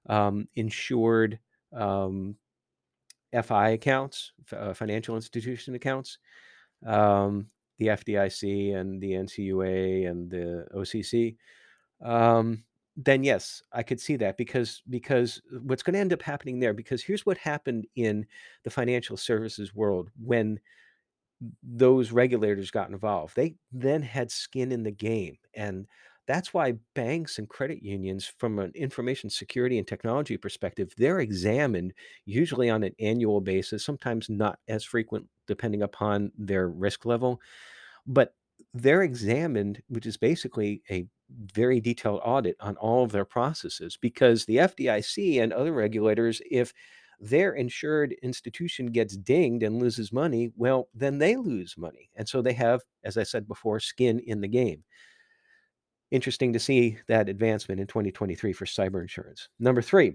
um, 0.07 0.49
insured, 0.55 1.39
um, 1.73 2.37
FI 3.33 3.71
accounts, 3.71 4.33
uh, 4.53 4.75
financial 4.75 5.17
institution 5.17 5.75
accounts, 5.75 6.19
um, 6.87 7.51
the 7.79 7.89
FDIC 7.89 8.73
and 8.75 9.01
the 9.01 9.13
NCUA 9.13 10.07
and 10.11 10.31
the 10.31 10.67
OCC, 10.75 11.37
um, 12.03 12.65
then 13.05 13.25
yes, 13.25 13.63
I 13.73 13.83
could 13.83 14.01
see 14.01 14.17
that 14.17 14.37
because 14.37 14.83
because 14.91 15.41
uh, 15.55 15.59
what's 15.63 15.83
gonna 15.83 15.99
end 15.99 16.13
up 16.13 16.23
happening 16.23 16.61
there 16.61 16.75
because 16.75 17.03
here's 17.03 17.27
what 17.27 17.39
happened 17.39 17.87
in 17.97 18.27
the 18.65 18.71
financial 18.71 19.17
services 19.17 19.75
world 19.75 20.11
when 20.23 20.61
those 21.63 22.13
regulators 22.13 22.71
got 22.71 22.91
involved. 22.91 23.35
They 23.37 23.57
then 23.73 24.03
had 24.03 24.31
skin 24.31 24.73
in 24.73 24.83
the 24.83 24.91
game, 24.91 25.39
and 25.55 25.87
that's 26.27 26.53
why 26.55 26.75
banks 26.95 27.39
and 27.39 27.49
credit 27.49 27.83
unions, 27.83 28.33
from 28.39 28.59
an 28.59 28.73
information 28.75 29.31
security 29.31 29.79
and 29.79 29.87
technology 29.87 30.37
perspective, 30.37 30.93
they're 30.97 31.21
examined 31.21 31.95
usually 32.25 32.71
on 32.71 32.83
an 32.85 32.95
annual 33.01 33.41
basis, 33.41 33.85
sometimes 33.85 34.29
not 34.29 34.59
as 34.69 34.85
frequent 34.85 35.27
depending 35.47 35.83
upon 35.83 36.31
their 36.39 36.69
risk 36.69 37.05
level, 37.05 37.41
but 38.07 38.35
they're 38.75 39.03
examined, 39.03 39.83
which 39.89 40.07
is 40.07 40.17
basically 40.17 40.83
a 40.91 41.07
very 41.53 41.81
detailed 41.81 42.21
audit 42.25 42.57
on 42.61 42.77
all 42.77 43.05
of 43.05 43.13
their 43.13 43.25
processes 43.25 43.97
because 44.01 44.45
the 44.45 44.57
FDIC 44.57 45.43
and 45.43 45.53
other 45.53 45.73
regulators, 45.73 46.41
if 46.51 46.73
their 47.21 47.53
insured 47.53 48.15
institution 48.23 48.87
gets 48.87 49.17
dinged 49.17 49.63
and 49.63 49.79
loses 49.79 50.13
money, 50.13 50.53
well, 50.57 50.89
then 50.95 51.19
they 51.19 51.37
lose 51.37 51.75
money, 51.77 52.11
and 52.17 52.29
so 52.29 52.41
they 52.41 52.55
have, 52.55 52.81
as 53.05 53.19
I 53.19 53.25
said 53.25 53.47
before, 53.47 53.79
skin 53.79 54.21
in 54.21 54.41
the 54.41 54.49
game. 54.49 54.83
Interesting 56.11 56.53
to 56.55 56.59
see 56.59 56.99
that 57.09 57.29
advancement 57.29 57.81
in 57.81 57.87
2023 57.87 58.53
for 58.53 58.65
cyber 58.65 59.01
insurance. 59.01 59.49
Number 59.59 59.83
3, 59.83 60.15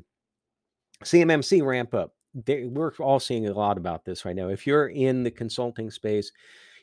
CMMC 1.03 1.63
ramp 1.63 1.93
up. 1.93 2.13
They 2.34 2.65
we're 2.65 2.91
all 3.00 3.19
seeing 3.19 3.48
a 3.48 3.53
lot 3.53 3.77
about 3.77 4.03
this 4.03 4.25
right 4.25 4.36
now. 4.36 4.50
If 4.50 4.67
you're 4.67 4.89
in 4.89 5.24
the 5.24 5.31
consulting 5.31 5.89
space, 5.89 6.31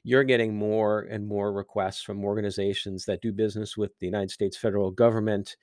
you're 0.05 0.25
getting 0.25 0.57
more 0.57 1.01
and 1.03 1.27
more 1.27 1.53
requests 1.53 2.03
from 2.03 2.25
organizations 2.25 3.05
that 3.07 3.23
do 3.23 3.33
business 3.33 3.77
with 3.77 3.93
the 3.99 4.07
United 4.07 4.31
States 4.31 4.57
federal 4.57 4.91
government 4.91 5.57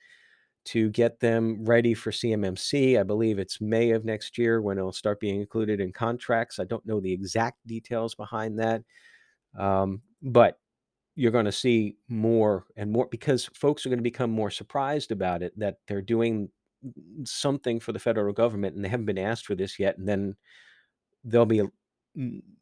to 0.66 0.90
get 0.90 1.20
them 1.20 1.64
ready 1.64 1.94
for 1.94 2.12
CMMC. 2.12 2.98
I 2.98 3.02
believe 3.02 3.38
it's 3.38 3.60
May 3.60 3.92
of 3.92 4.04
next 4.04 4.38
year 4.38 4.62
when 4.62 4.78
it'll 4.78 4.92
start 4.92 5.20
being 5.20 5.40
included 5.40 5.80
in 5.80 5.92
contracts. 5.92 6.58
I 6.58 6.64
don't 6.64 6.86
know 6.86 7.00
the 7.00 7.12
exact 7.12 7.66
details 7.66 8.14
behind 8.14 8.58
that, 8.60 8.82
um, 9.58 10.02
but 10.22 10.58
you're 11.16 11.32
gonna 11.32 11.52
see 11.52 11.96
more 12.08 12.66
and 12.76 12.92
more 12.92 13.08
because 13.10 13.46
folks 13.54 13.86
are 13.86 13.90
gonna 13.90 14.02
become 14.02 14.30
more 14.30 14.50
surprised 14.50 15.12
about 15.12 15.42
it, 15.42 15.58
that 15.58 15.78
they're 15.88 16.02
doing 16.02 16.50
something 17.24 17.80
for 17.80 17.92
the 17.92 17.98
federal 17.98 18.32
government, 18.32 18.76
and 18.76 18.84
they 18.84 18.88
haven't 18.88 19.06
been 19.06 19.18
asked 19.18 19.46
for 19.46 19.54
this 19.54 19.78
yet, 19.78 19.98
and 19.98 20.08
then 20.08 20.36
they'll 21.24 21.46
be 21.46 21.62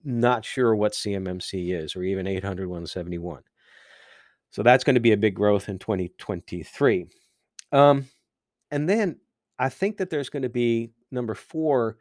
not 0.04 0.44
sure 0.44 0.74
what 0.74 0.92
CMMC 0.92 1.74
is 1.74 1.96
or 1.96 2.02
even 2.02 2.26
800-171. 2.26 3.40
So 4.50 4.62
that's 4.62 4.84
gonna 4.84 5.00
be 5.00 5.12
a 5.12 5.16
big 5.16 5.34
growth 5.34 5.68
in 5.68 5.78
2023. 5.78 7.06
Um, 7.72 8.06
and 8.70 8.88
then 8.88 9.18
I 9.58 9.68
think 9.68 9.98
that 9.98 10.10
there's 10.10 10.30
gonna 10.30 10.48
be, 10.48 10.90
number 11.10 11.34
4 11.34 11.96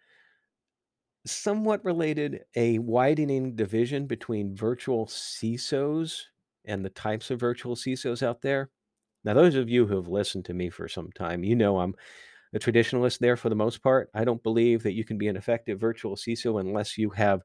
somewhat 1.25 1.83
related, 1.83 2.45
a 2.55 2.79
widening 2.79 3.55
division 3.55 4.07
between 4.07 4.55
virtual 4.55 5.05
CISOs 5.05 6.21
and 6.65 6.83
the 6.83 6.89
types 6.89 7.31
of 7.31 7.39
virtual 7.39 7.75
CISOs 7.75 8.23
out 8.23 8.41
there. 8.41 8.69
Now, 9.23 9.33
those 9.33 9.55
of 9.55 9.69
you 9.69 9.85
who 9.85 9.95
have 9.95 10.07
listened 10.07 10.45
to 10.45 10.53
me 10.53 10.69
for 10.69 10.87
some 10.87 11.11
time, 11.11 11.43
you 11.43 11.55
know 11.55 11.79
I'm 11.79 11.95
a 12.53 12.59
traditionalist 12.59 13.19
there 13.19 13.37
for 13.37 13.49
the 13.49 13.55
most 13.55 13.81
part. 13.83 14.09
I 14.13 14.23
don't 14.23 14.43
believe 14.43 14.83
that 14.83 14.93
you 14.93 15.03
can 15.03 15.17
be 15.17 15.27
an 15.27 15.37
effective 15.37 15.79
virtual 15.79 16.15
CISO 16.15 16.59
unless 16.59 16.97
you 16.97 17.09
have 17.11 17.41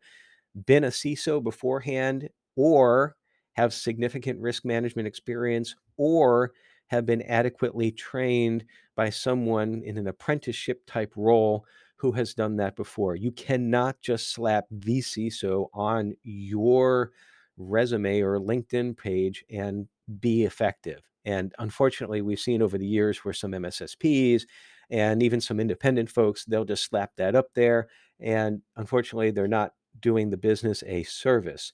been 0.67 0.85
a 0.85 0.89
CISO 0.89 1.43
beforehand 1.43 2.29
or 2.57 3.17
have 3.55 3.75
significant 3.75 4.41
risk 4.41 4.65
management 4.65 5.09
experience 5.09 5.75
or 5.97 6.53
have 6.89 7.07
been 7.07 7.23
adequately 7.23 7.91
trained 7.91 8.65
by 8.97 9.11
someone 9.11 9.83
in 9.85 9.97
an 9.99 10.07
apprenticeship 10.07 10.83
type 10.87 11.13
role 11.17 11.65
who 11.97 12.13
has 12.13 12.35
done 12.35 12.57
that 12.57 12.77
before. 12.77 13.15
You 13.15 13.33
cannot 13.33 14.01
just 14.01 14.33
slap 14.33 14.65
vCISO 14.77 15.69
on 15.73 16.15
your 16.23 17.13
resume 17.57 18.21
or 18.21 18.39
LinkedIn 18.39 18.97
page 18.97 19.45
and 19.51 19.87
be 20.21 20.45
effective. 20.45 21.01
And 21.25 21.55
unfortunately, 21.59 22.23
we've 22.23 22.41
seen 22.41 22.63
over 22.63 22.79
the 22.79 22.87
years 22.87 23.19
where 23.25 23.35
some 23.35 23.55
MSSPs 23.55 24.47
and 24.91 25.23
even 25.23 25.41
some 25.41 25.61
independent 25.61 26.11
folks, 26.11 26.45
they'll 26.45 26.65
just 26.65 26.85
slap 26.85 27.13
that 27.17 27.35
up 27.35 27.55
there, 27.55 27.89
and 28.21 28.63
unfortunately, 28.77 29.31
they're 29.31 29.49
not 29.49 29.73
doing 30.01 30.31
the 30.31 30.37
business 30.37 30.83
a 30.87 31.03
service. 31.05 31.73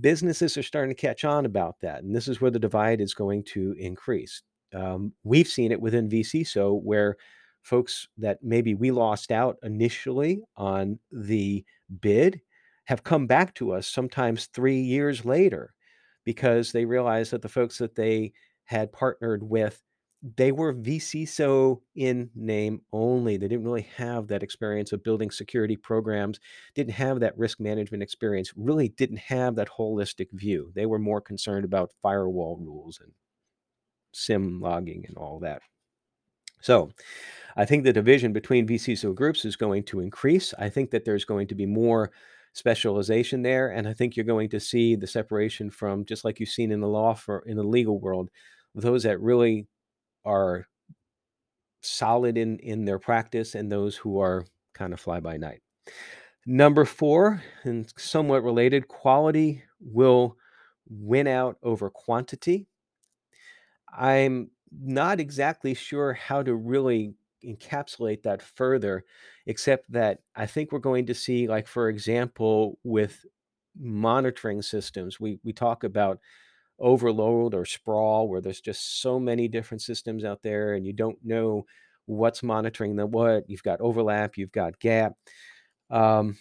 Businesses 0.00 0.56
are 0.56 0.62
starting 0.62 0.94
to 0.94 1.00
catch 1.00 1.24
on 1.24 1.46
about 1.46 1.80
that, 1.80 2.02
and 2.02 2.14
this 2.14 2.28
is 2.28 2.40
where 2.40 2.50
the 2.50 2.58
divide 2.58 3.00
is 3.00 3.14
going 3.14 3.44
to 3.44 3.74
increase. 3.78 4.42
Um, 4.74 5.12
we've 5.24 5.48
seen 5.48 5.72
it 5.72 5.80
within 5.80 6.08
vCISO 6.08 6.80
where 6.82 7.16
folks 7.62 8.08
that 8.18 8.38
maybe 8.42 8.74
we 8.74 8.90
lost 8.90 9.30
out 9.32 9.58
initially 9.62 10.42
on 10.56 10.98
the 11.10 11.64
bid 12.00 12.40
have 12.84 13.04
come 13.04 13.26
back 13.26 13.54
to 13.54 13.72
us 13.72 13.86
sometimes 13.86 14.46
3 14.46 14.80
years 14.80 15.24
later 15.24 15.74
because 16.24 16.72
they 16.72 16.84
realize 16.84 17.30
that 17.30 17.42
the 17.42 17.48
folks 17.48 17.78
that 17.78 17.94
they 17.94 18.32
had 18.70 18.92
partnered 18.92 19.42
with, 19.42 19.82
they 20.36 20.52
were 20.52 20.72
vCISO 20.72 21.80
in 21.96 22.30
name 22.36 22.82
only. 22.92 23.36
They 23.36 23.48
didn't 23.48 23.64
really 23.64 23.88
have 23.96 24.28
that 24.28 24.44
experience 24.44 24.92
of 24.92 25.02
building 25.02 25.32
security 25.32 25.76
programs, 25.76 26.38
didn't 26.76 26.92
have 26.92 27.18
that 27.18 27.36
risk 27.36 27.58
management 27.58 28.04
experience, 28.04 28.52
really 28.54 28.88
didn't 28.90 29.18
have 29.18 29.56
that 29.56 29.70
holistic 29.76 30.28
view. 30.32 30.70
They 30.76 30.86
were 30.86 31.00
more 31.00 31.20
concerned 31.20 31.64
about 31.64 31.90
firewall 32.00 32.58
rules 32.58 33.00
and 33.02 33.10
SIEM 34.12 34.60
logging 34.60 35.04
and 35.08 35.16
all 35.16 35.40
that. 35.40 35.62
So, 36.60 36.92
I 37.56 37.64
think 37.64 37.82
the 37.82 37.92
division 37.92 38.32
between 38.32 38.68
vCISO 38.68 39.16
groups 39.16 39.44
is 39.44 39.56
going 39.56 39.82
to 39.84 39.98
increase. 39.98 40.54
I 40.60 40.68
think 40.68 40.92
that 40.92 41.04
there's 41.04 41.24
going 41.24 41.48
to 41.48 41.56
be 41.56 41.66
more 41.66 42.12
specialization 42.52 43.42
there, 43.42 43.70
and 43.70 43.88
I 43.88 43.94
think 43.94 44.16
you're 44.16 44.24
going 44.24 44.50
to 44.50 44.60
see 44.60 44.94
the 44.94 45.06
separation 45.08 45.70
from 45.70 46.04
just 46.04 46.24
like 46.24 46.38
you've 46.38 46.50
seen 46.50 46.70
in 46.70 46.80
the 46.80 46.88
law 46.88 47.14
for 47.14 47.42
in 47.46 47.56
the 47.56 47.64
legal 47.64 47.98
world, 47.98 48.30
those 48.74 49.02
that 49.04 49.20
really 49.20 49.68
are 50.24 50.66
solid 51.82 52.36
in 52.36 52.58
in 52.58 52.84
their 52.84 52.98
practice 52.98 53.54
and 53.54 53.70
those 53.72 53.96
who 53.96 54.18
are 54.18 54.44
kinda 54.76 54.96
fly 54.96 55.20
by 55.20 55.36
night. 55.36 55.62
Number 56.46 56.84
4, 56.84 57.42
and 57.64 57.92
somewhat 57.98 58.44
related, 58.44 58.88
quality 58.88 59.64
will 59.80 60.36
win 60.88 61.26
out 61.28 61.58
over 61.62 61.90
quantity. 61.90 62.68
I'm 63.92 64.50
not 64.72 65.20
exactly 65.20 65.74
sure 65.74 66.12
how 66.14 66.42
to 66.42 66.54
really 66.54 67.14
encapsulate 67.44 68.22
that 68.22 68.42
further, 68.42 69.04
except 69.46 69.90
that 69.92 70.20
I 70.36 70.46
think 70.46 70.70
we're 70.72 70.78
going 70.78 71.06
to 71.06 71.14
see, 71.14 71.48
like, 71.48 71.66
for 71.66 71.88
example, 71.88 72.78
with 72.84 73.24
monitoring 73.78 74.62
systems, 74.62 75.18
we 75.20 75.40
we 75.44 75.52
talk 75.52 75.84
about 75.84 76.20
overload 76.80 77.54
or 77.54 77.64
sprawl 77.64 78.28
where 78.28 78.40
there's 78.40 78.60
just 78.60 79.00
so 79.00 79.18
many 79.20 79.48
different 79.48 79.82
systems 79.82 80.24
out 80.24 80.42
there 80.42 80.74
and 80.74 80.86
you 80.86 80.92
don't 80.92 81.18
know 81.24 81.64
what's 82.06 82.42
monitoring 82.42 82.96
the 82.96 83.06
what. 83.06 83.48
You've 83.48 83.62
got 83.62 83.80
overlap, 83.80 84.36
you've 84.36 84.52
got 84.52 84.78
gap. 84.80 85.14
Um 85.90 86.36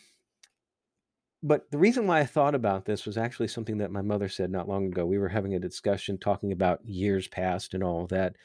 but 1.42 1.72
the 1.72 1.78
reason 1.78 2.06
why 2.06 2.20
I 2.20 2.26
thought 2.26 2.54
about 2.54 2.86
this 2.86 3.06
was 3.06 3.18
actually 3.18 3.48
something 3.48 3.78
that 3.78 3.92
my 3.92 4.02
mother 4.02 4.28
said 4.28 4.52
not 4.52 4.68
long 4.68 4.88
ago. 4.88 5.06
We 5.06 5.18
were 5.18 5.30
having 5.30 5.56
a 5.56 5.60
discussion 5.60 6.18
talking 6.18 6.52
about 6.52 6.86
years 6.86 7.28
past 7.28 7.74
and 7.74 7.84
all 7.84 8.08
that. 8.08 8.36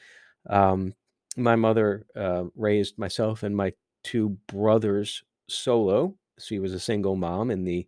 Um, 0.49 0.93
my 1.35 1.57
mother, 1.57 2.05
uh, 2.15 2.45
raised 2.55 2.97
myself 2.97 3.43
and 3.43 3.55
my 3.55 3.73
2 4.03 4.29
brothers 4.47 5.23
solo. 5.49 6.15
She 6.39 6.59
was 6.59 6.73
a 6.73 6.79
single 6.79 7.17
mom 7.17 7.51
in 7.51 7.65
the 7.65 7.85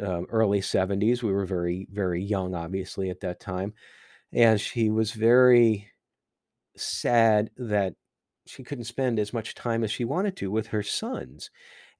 uh, 0.00 0.22
early 0.26 0.60
'70s. 0.60 1.22
We 1.22 1.32
were 1.32 1.46
very, 1.46 1.86
very 1.90 2.22
young, 2.22 2.54
obviously, 2.54 3.10
at 3.10 3.20
that 3.20 3.40
time, 3.40 3.74
and 4.32 4.60
she 4.60 4.90
was 4.90 5.12
very 5.12 5.88
sad 6.76 7.50
that 7.56 7.94
she 8.46 8.62
couldn't 8.64 8.84
spend 8.84 9.18
as 9.18 9.32
much 9.32 9.54
time 9.54 9.84
as 9.84 9.90
she 9.90 10.04
wanted 10.04 10.36
to 10.36 10.50
with 10.50 10.68
her 10.68 10.82
sons. 10.82 11.50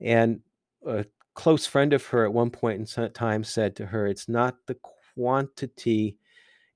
And 0.00 0.40
a 0.86 1.04
close 1.34 1.66
friend 1.66 1.92
of 1.92 2.04
her 2.06 2.24
at 2.24 2.32
one 2.32 2.50
point 2.50 2.80
in 2.96 3.10
time 3.12 3.44
said 3.44 3.76
to 3.76 3.86
her, 3.86 4.06
It's 4.06 4.28
not 4.28 4.56
the 4.66 4.76
quantity, 5.14 6.16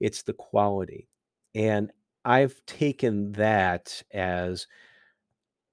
it's 0.01 0.23
the 0.23 0.35
quality. 0.35 1.09
And 1.55 1.91
I've 2.25 2.65
taken 2.67 3.33
that 3.33 4.03
as 4.13 4.67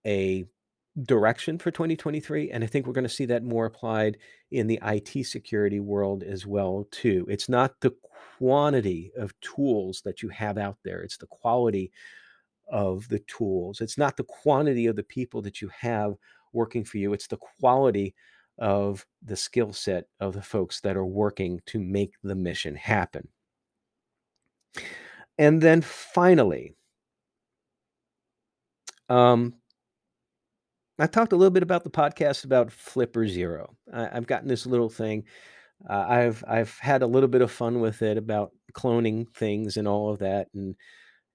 a 0.06 0.46
direction 1.04 1.58
for 1.58 1.72
2023 1.72 2.52
and 2.52 2.64
i 2.64 2.68
think 2.68 2.86
we're 2.86 2.94
going 2.94 3.04
to 3.04 3.10
see 3.10 3.26
that 3.26 3.44
more 3.44 3.66
applied 3.66 4.18
in 4.52 4.68
the 4.68 4.80
IT 4.84 5.26
security 5.26 5.80
world 5.80 6.24
as 6.24 6.46
well 6.46 6.88
too. 6.92 7.26
It's 7.30 7.50
not 7.50 7.80
the 7.82 7.94
quantity 8.38 9.12
of 9.18 9.40
tools 9.42 10.02
that 10.06 10.22
you 10.22 10.30
have 10.30 10.58
out 10.58 10.78
there 10.84 11.02
it's 11.02 11.18
the 11.18 11.28
quality 11.28 11.92
of 12.72 13.08
the 13.10 13.20
tools. 13.20 13.82
It's 13.82 13.98
not 13.98 14.16
the 14.16 14.24
quantity 14.24 14.86
of 14.86 14.96
the 14.96 15.04
people 15.04 15.42
that 15.42 15.62
you 15.62 15.70
have 15.80 16.16
working 16.54 16.84
for 16.84 16.98
you 16.98 17.14
it's 17.14 17.28
the 17.28 17.38
quality 17.38 18.16
of 18.58 19.06
the 19.24 19.36
skill 19.36 19.72
set 19.72 20.06
of 20.20 20.34
the 20.34 20.42
folks 20.42 20.82
that 20.82 20.98
are 20.98 21.06
working 21.06 21.62
to 21.68 21.80
make 21.80 22.14
the 22.24 22.36
mission 22.36 22.76
happen. 22.76 23.28
And 25.38 25.62
then 25.62 25.82
finally 25.82 26.76
um, 29.08 29.56
I 31.00 31.08
talked 31.08 31.34
a 31.34 31.36
little 31.36 31.52
bit 31.52 31.64
about 31.64 31.84
the 31.84 31.90
podcast 31.90 32.44
about 32.44 32.72
Flipper 32.72 33.28
Zero. 33.28 33.76
I, 33.94 34.10
I've 34.12 34.28
gotten 34.28 34.48
this 34.48 34.66
little 34.66 34.90
thing. 34.90 35.24
Uh, 35.90 36.06
I've 36.08 36.44
I've 36.48 36.78
had 36.80 37.02
a 37.02 37.08
little 37.08 37.30
bit 37.30 37.42
of 37.42 37.52
fun 37.52 37.80
with 37.80 38.02
it 38.02 38.18
about 38.18 38.52
cloning 38.74 39.28
things 39.34 39.78
and 39.78 39.88
all 39.88 40.10
of 40.12 40.20
that, 40.20 40.48
and 40.54 40.76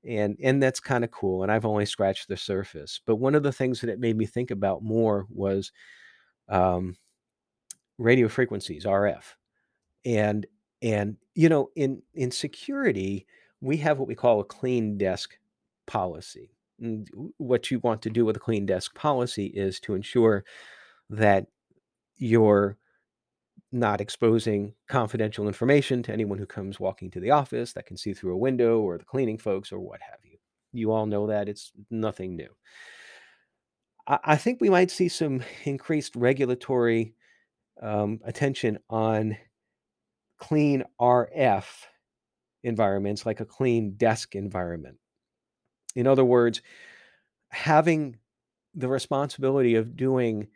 and 0.07 0.37
and 0.43 0.63
that's 0.63 0.81
kind 0.81 1.05
of 1.05 1.11
cool. 1.11 1.43
And 1.43 1.53
I've 1.53 1.65
only 1.67 1.87
scratched 1.87 2.29
the 2.29 2.37
surface. 2.37 3.01
But 3.07 3.17
one 3.17 3.35
of 3.35 3.43
the 3.43 3.53
things 3.53 3.81
that 3.81 3.91
it 3.91 4.01
made 4.01 4.17
me 4.17 4.27
think 4.27 4.51
about 4.51 4.83
more 4.83 5.27
was 5.31 5.73
um, 6.49 6.97
radio 7.99 8.29
frequencies, 8.29 8.85
RF, 8.85 9.25
and 10.05 10.47
and 10.83 11.17
you 11.35 11.49
know 11.49 11.71
in 11.77 12.03
in 12.15 12.31
security 12.31 13.27
we 13.61 13.79
have 13.79 13.99
what 13.99 14.09
we 14.09 14.15
call 14.15 14.41
a 14.41 14.45
clean 14.45 14.99
desk 14.99 15.39
policy. 15.87 16.54
What 17.39 17.71
you 17.71 17.79
want 17.81 18.03
to 18.03 18.11
do 18.11 18.25
with 18.25 18.37
a 18.37 18.41
clean 18.41 18.67
desk 18.67 18.95
policy 18.95 19.47
is 19.47 19.81
to 19.81 19.95
ensure 19.95 20.45
that 21.11 21.47
you're 22.17 22.77
not 23.73 24.01
exposing 24.01 24.73
confidential 24.89 25.49
information 25.49 26.03
to 26.05 26.13
anyone 26.13 26.39
who 26.39 26.47
comes 26.47 26.79
walking 26.79 27.11
to 27.11 27.21
the 27.21 27.33
office 27.33 27.73
that 27.73 27.87
can 27.87 27.97
see 27.97 28.15
through 28.15 28.33
a 28.33 28.39
window 28.39 28.81
or 28.81 28.99
the 28.99 29.05
cleaning 29.05 29.39
folks 29.39 29.73
or 29.73 29.81
what 29.81 30.01
have 30.01 30.21
you. 30.23 30.39
You 30.73 30.93
all 30.93 31.07
know 31.07 31.27
that 31.27 31.49
it's 31.49 31.73
nothing 31.91 32.37
new. 32.37 32.49
I, 34.07 34.19
I 34.25 34.37
think 34.37 34.61
we 34.61 34.71
might 34.71 34.91
see 34.91 35.09
some 35.09 35.43
increased 35.65 36.15
regulatory 36.15 37.15
um, 37.83 38.21
attention 38.25 38.79
on 38.89 39.37
clean 40.39 40.85
RF 41.01 41.65
environments 42.63 43.27
like 43.27 43.41
a 43.41 43.45
clean 43.45 43.95
desk 43.97 44.35
environment. 44.35 44.97
In 45.95 46.07
other 46.07 46.25
words, 46.25 46.63
having 47.51 48.19
the 48.75 48.89
responsibility 48.89 49.77
of 49.77 49.97
doing 49.97 50.49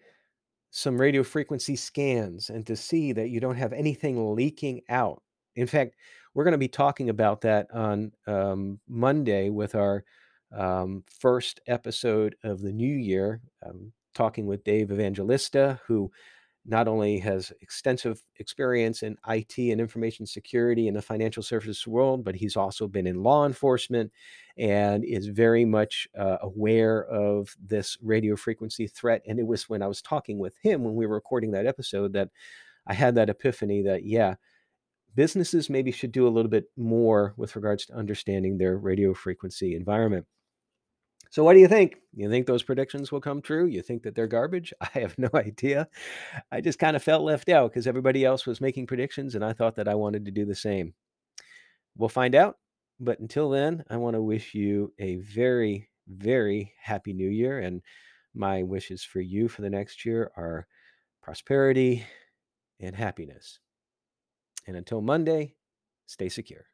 some 0.71 1.01
radio 1.01 1.23
frequency 1.23 1.77
scans 1.77 2.51
and 2.51 2.67
to 2.67 2.77
see 2.77 3.13
that 3.13 3.31
you 3.31 3.41
don't 3.41 3.57
have 3.57 3.73
anything 3.73 4.35
leaking 4.35 4.83
out. 4.89 5.23
In 5.57 5.67
fact, 5.67 5.97
we're 6.35 6.45
going 6.45 6.53
to 6.53 6.59
be 6.59 6.69
talking 6.69 7.09
about 7.09 7.41
that 7.43 7.69
on 7.73 8.13
um, 8.27 8.81
Monday 8.89 9.51
with 9.51 9.75
our 9.75 10.05
um, 10.57 11.05
first 11.21 11.61
episode 11.67 12.37
of 12.45 12.61
the 12.61 12.73
new 12.73 12.95
year, 12.95 13.41
um, 13.65 13.93
talking 14.15 14.47
with 14.47 14.65
Dave 14.65 14.93
Evangelista, 14.93 15.81
who 15.87 16.11
not 16.65 16.87
only 16.87 17.19
has 17.19 17.51
extensive 17.63 18.23
experience 18.37 19.03
in 19.03 19.17
IT 19.27 19.57
and 19.57 19.81
information 19.81 20.27
security 20.27 20.87
in 20.87 20.95
the 20.95 21.03
financial 21.03 21.43
services 21.43 21.87
world, 21.87 22.25
but 22.25 22.35
he's 22.35 22.57
also 22.57 22.87
been 22.87 23.07
in 23.07 23.23
law 23.23 23.47
enforcement 23.47 24.13
and 24.59 25.05
is 25.05 25.27
very 25.27 25.65
much 25.65 26.09
uh, 26.19 26.39
aware 26.43 27.05
of 27.05 27.57
this 27.65 27.97
radio 28.03 28.37
frequency 28.37 28.87
threat. 28.87 29.23
And 29.27 29.39
it 29.39 29.47
was 29.47 29.69
when 29.69 29.83
I 29.83 29.87
was 29.87 30.03
talking 30.03 30.39
with 30.39 30.57
him 30.63 30.83
when 30.85 30.95
we 30.95 31.07
were 31.07 31.15
recording 31.15 31.53
that 31.53 31.67
episode 31.67 32.13
that 32.15 32.31
I 32.87 32.95
had 32.95 33.15
that 33.15 33.31
epiphany 33.31 33.83
that, 33.83 34.05
yeah, 34.05 34.35
businesses 35.15 35.71
maybe 35.71 35.93
should 35.93 36.13
do 36.13 36.27
a 36.27 36.31
little 36.31 36.51
bit 36.51 36.65
more 36.77 37.35
with 37.37 37.57
regards 37.57 37.87
to 37.87 37.95
understanding 37.95 38.59
their 38.59 38.77
radio 38.77 39.15
frequency 39.15 39.75
environment. 39.75 40.27
So, 41.31 41.45
what 41.45 41.53
do 41.53 41.61
you 41.61 41.69
think? 41.69 41.97
You 42.15 42.31
think 42.31 42.47
those 42.47 42.63
predictions 42.63 43.13
will 43.13 43.21
come 43.21 43.43
true? 43.43 43.67
You 43.67 43.83
think 43.83 44.03
that 44.03 44.15
they're 44.15 44.27
garbage? 44.27 44.73
I 44.81 45.01
have 45.01 45.19
no 45.19 45.29
idea. 45.35 45.89
I 46.51 46.61
just 46.61 46.79
kind 46.79 46.97
of 46.97 47.03
felt 47.03 47.23
left 47.23 47.49
out 47.49 47.71
because 47.71 47.87
everybody 47.87 48.25
else 48.25 48.47
was 48.47 48.61
making 48.61 48.87
predictions, 48.87 49.35
and 49.35 49.45
I 49.45 49.53
thought 49.53 49.77
that 49.77 49.89
I 49.89 49.95
wanted 49.95 50.25
to 50.25 50.31
do 50.31 50.47
the 50.47 50.55
same. 50.55 50.95
We'll 51.97 52.09
find 52.09 52.35
out. 52.35 52.57
But 53.01 53.21
until 53.21 53.51
then, 53.51 53.85
I 53.91 53.97
want 53.97 54.15
to 54.15 54.23
wish 54.23 54.55
you 54.55 54.93
a 54.99 55.17
very, 55.17 55.89
very 56.09 56.73
happy 56.81 57.13
new 57.13 57.29
year. 57.29 57.61
And 57.61 57.83
my 58.35 58.63
wishes 58.63 59.05
for 59.05 59.21
you 59.21 59.49
for 59.49 59.63
the 59.63 59.71
next 59.71 60.05
year 60.05 60.31
are 60.37 60.67
prosperity 61.23 62.07
and 62.81 62.95
happiness. 62.95 63.59
And 64.67 64.77
until 64.77 65.01
Monday, 65.01 65.57
stay 66.07 66.29
secure. 66.29 66.68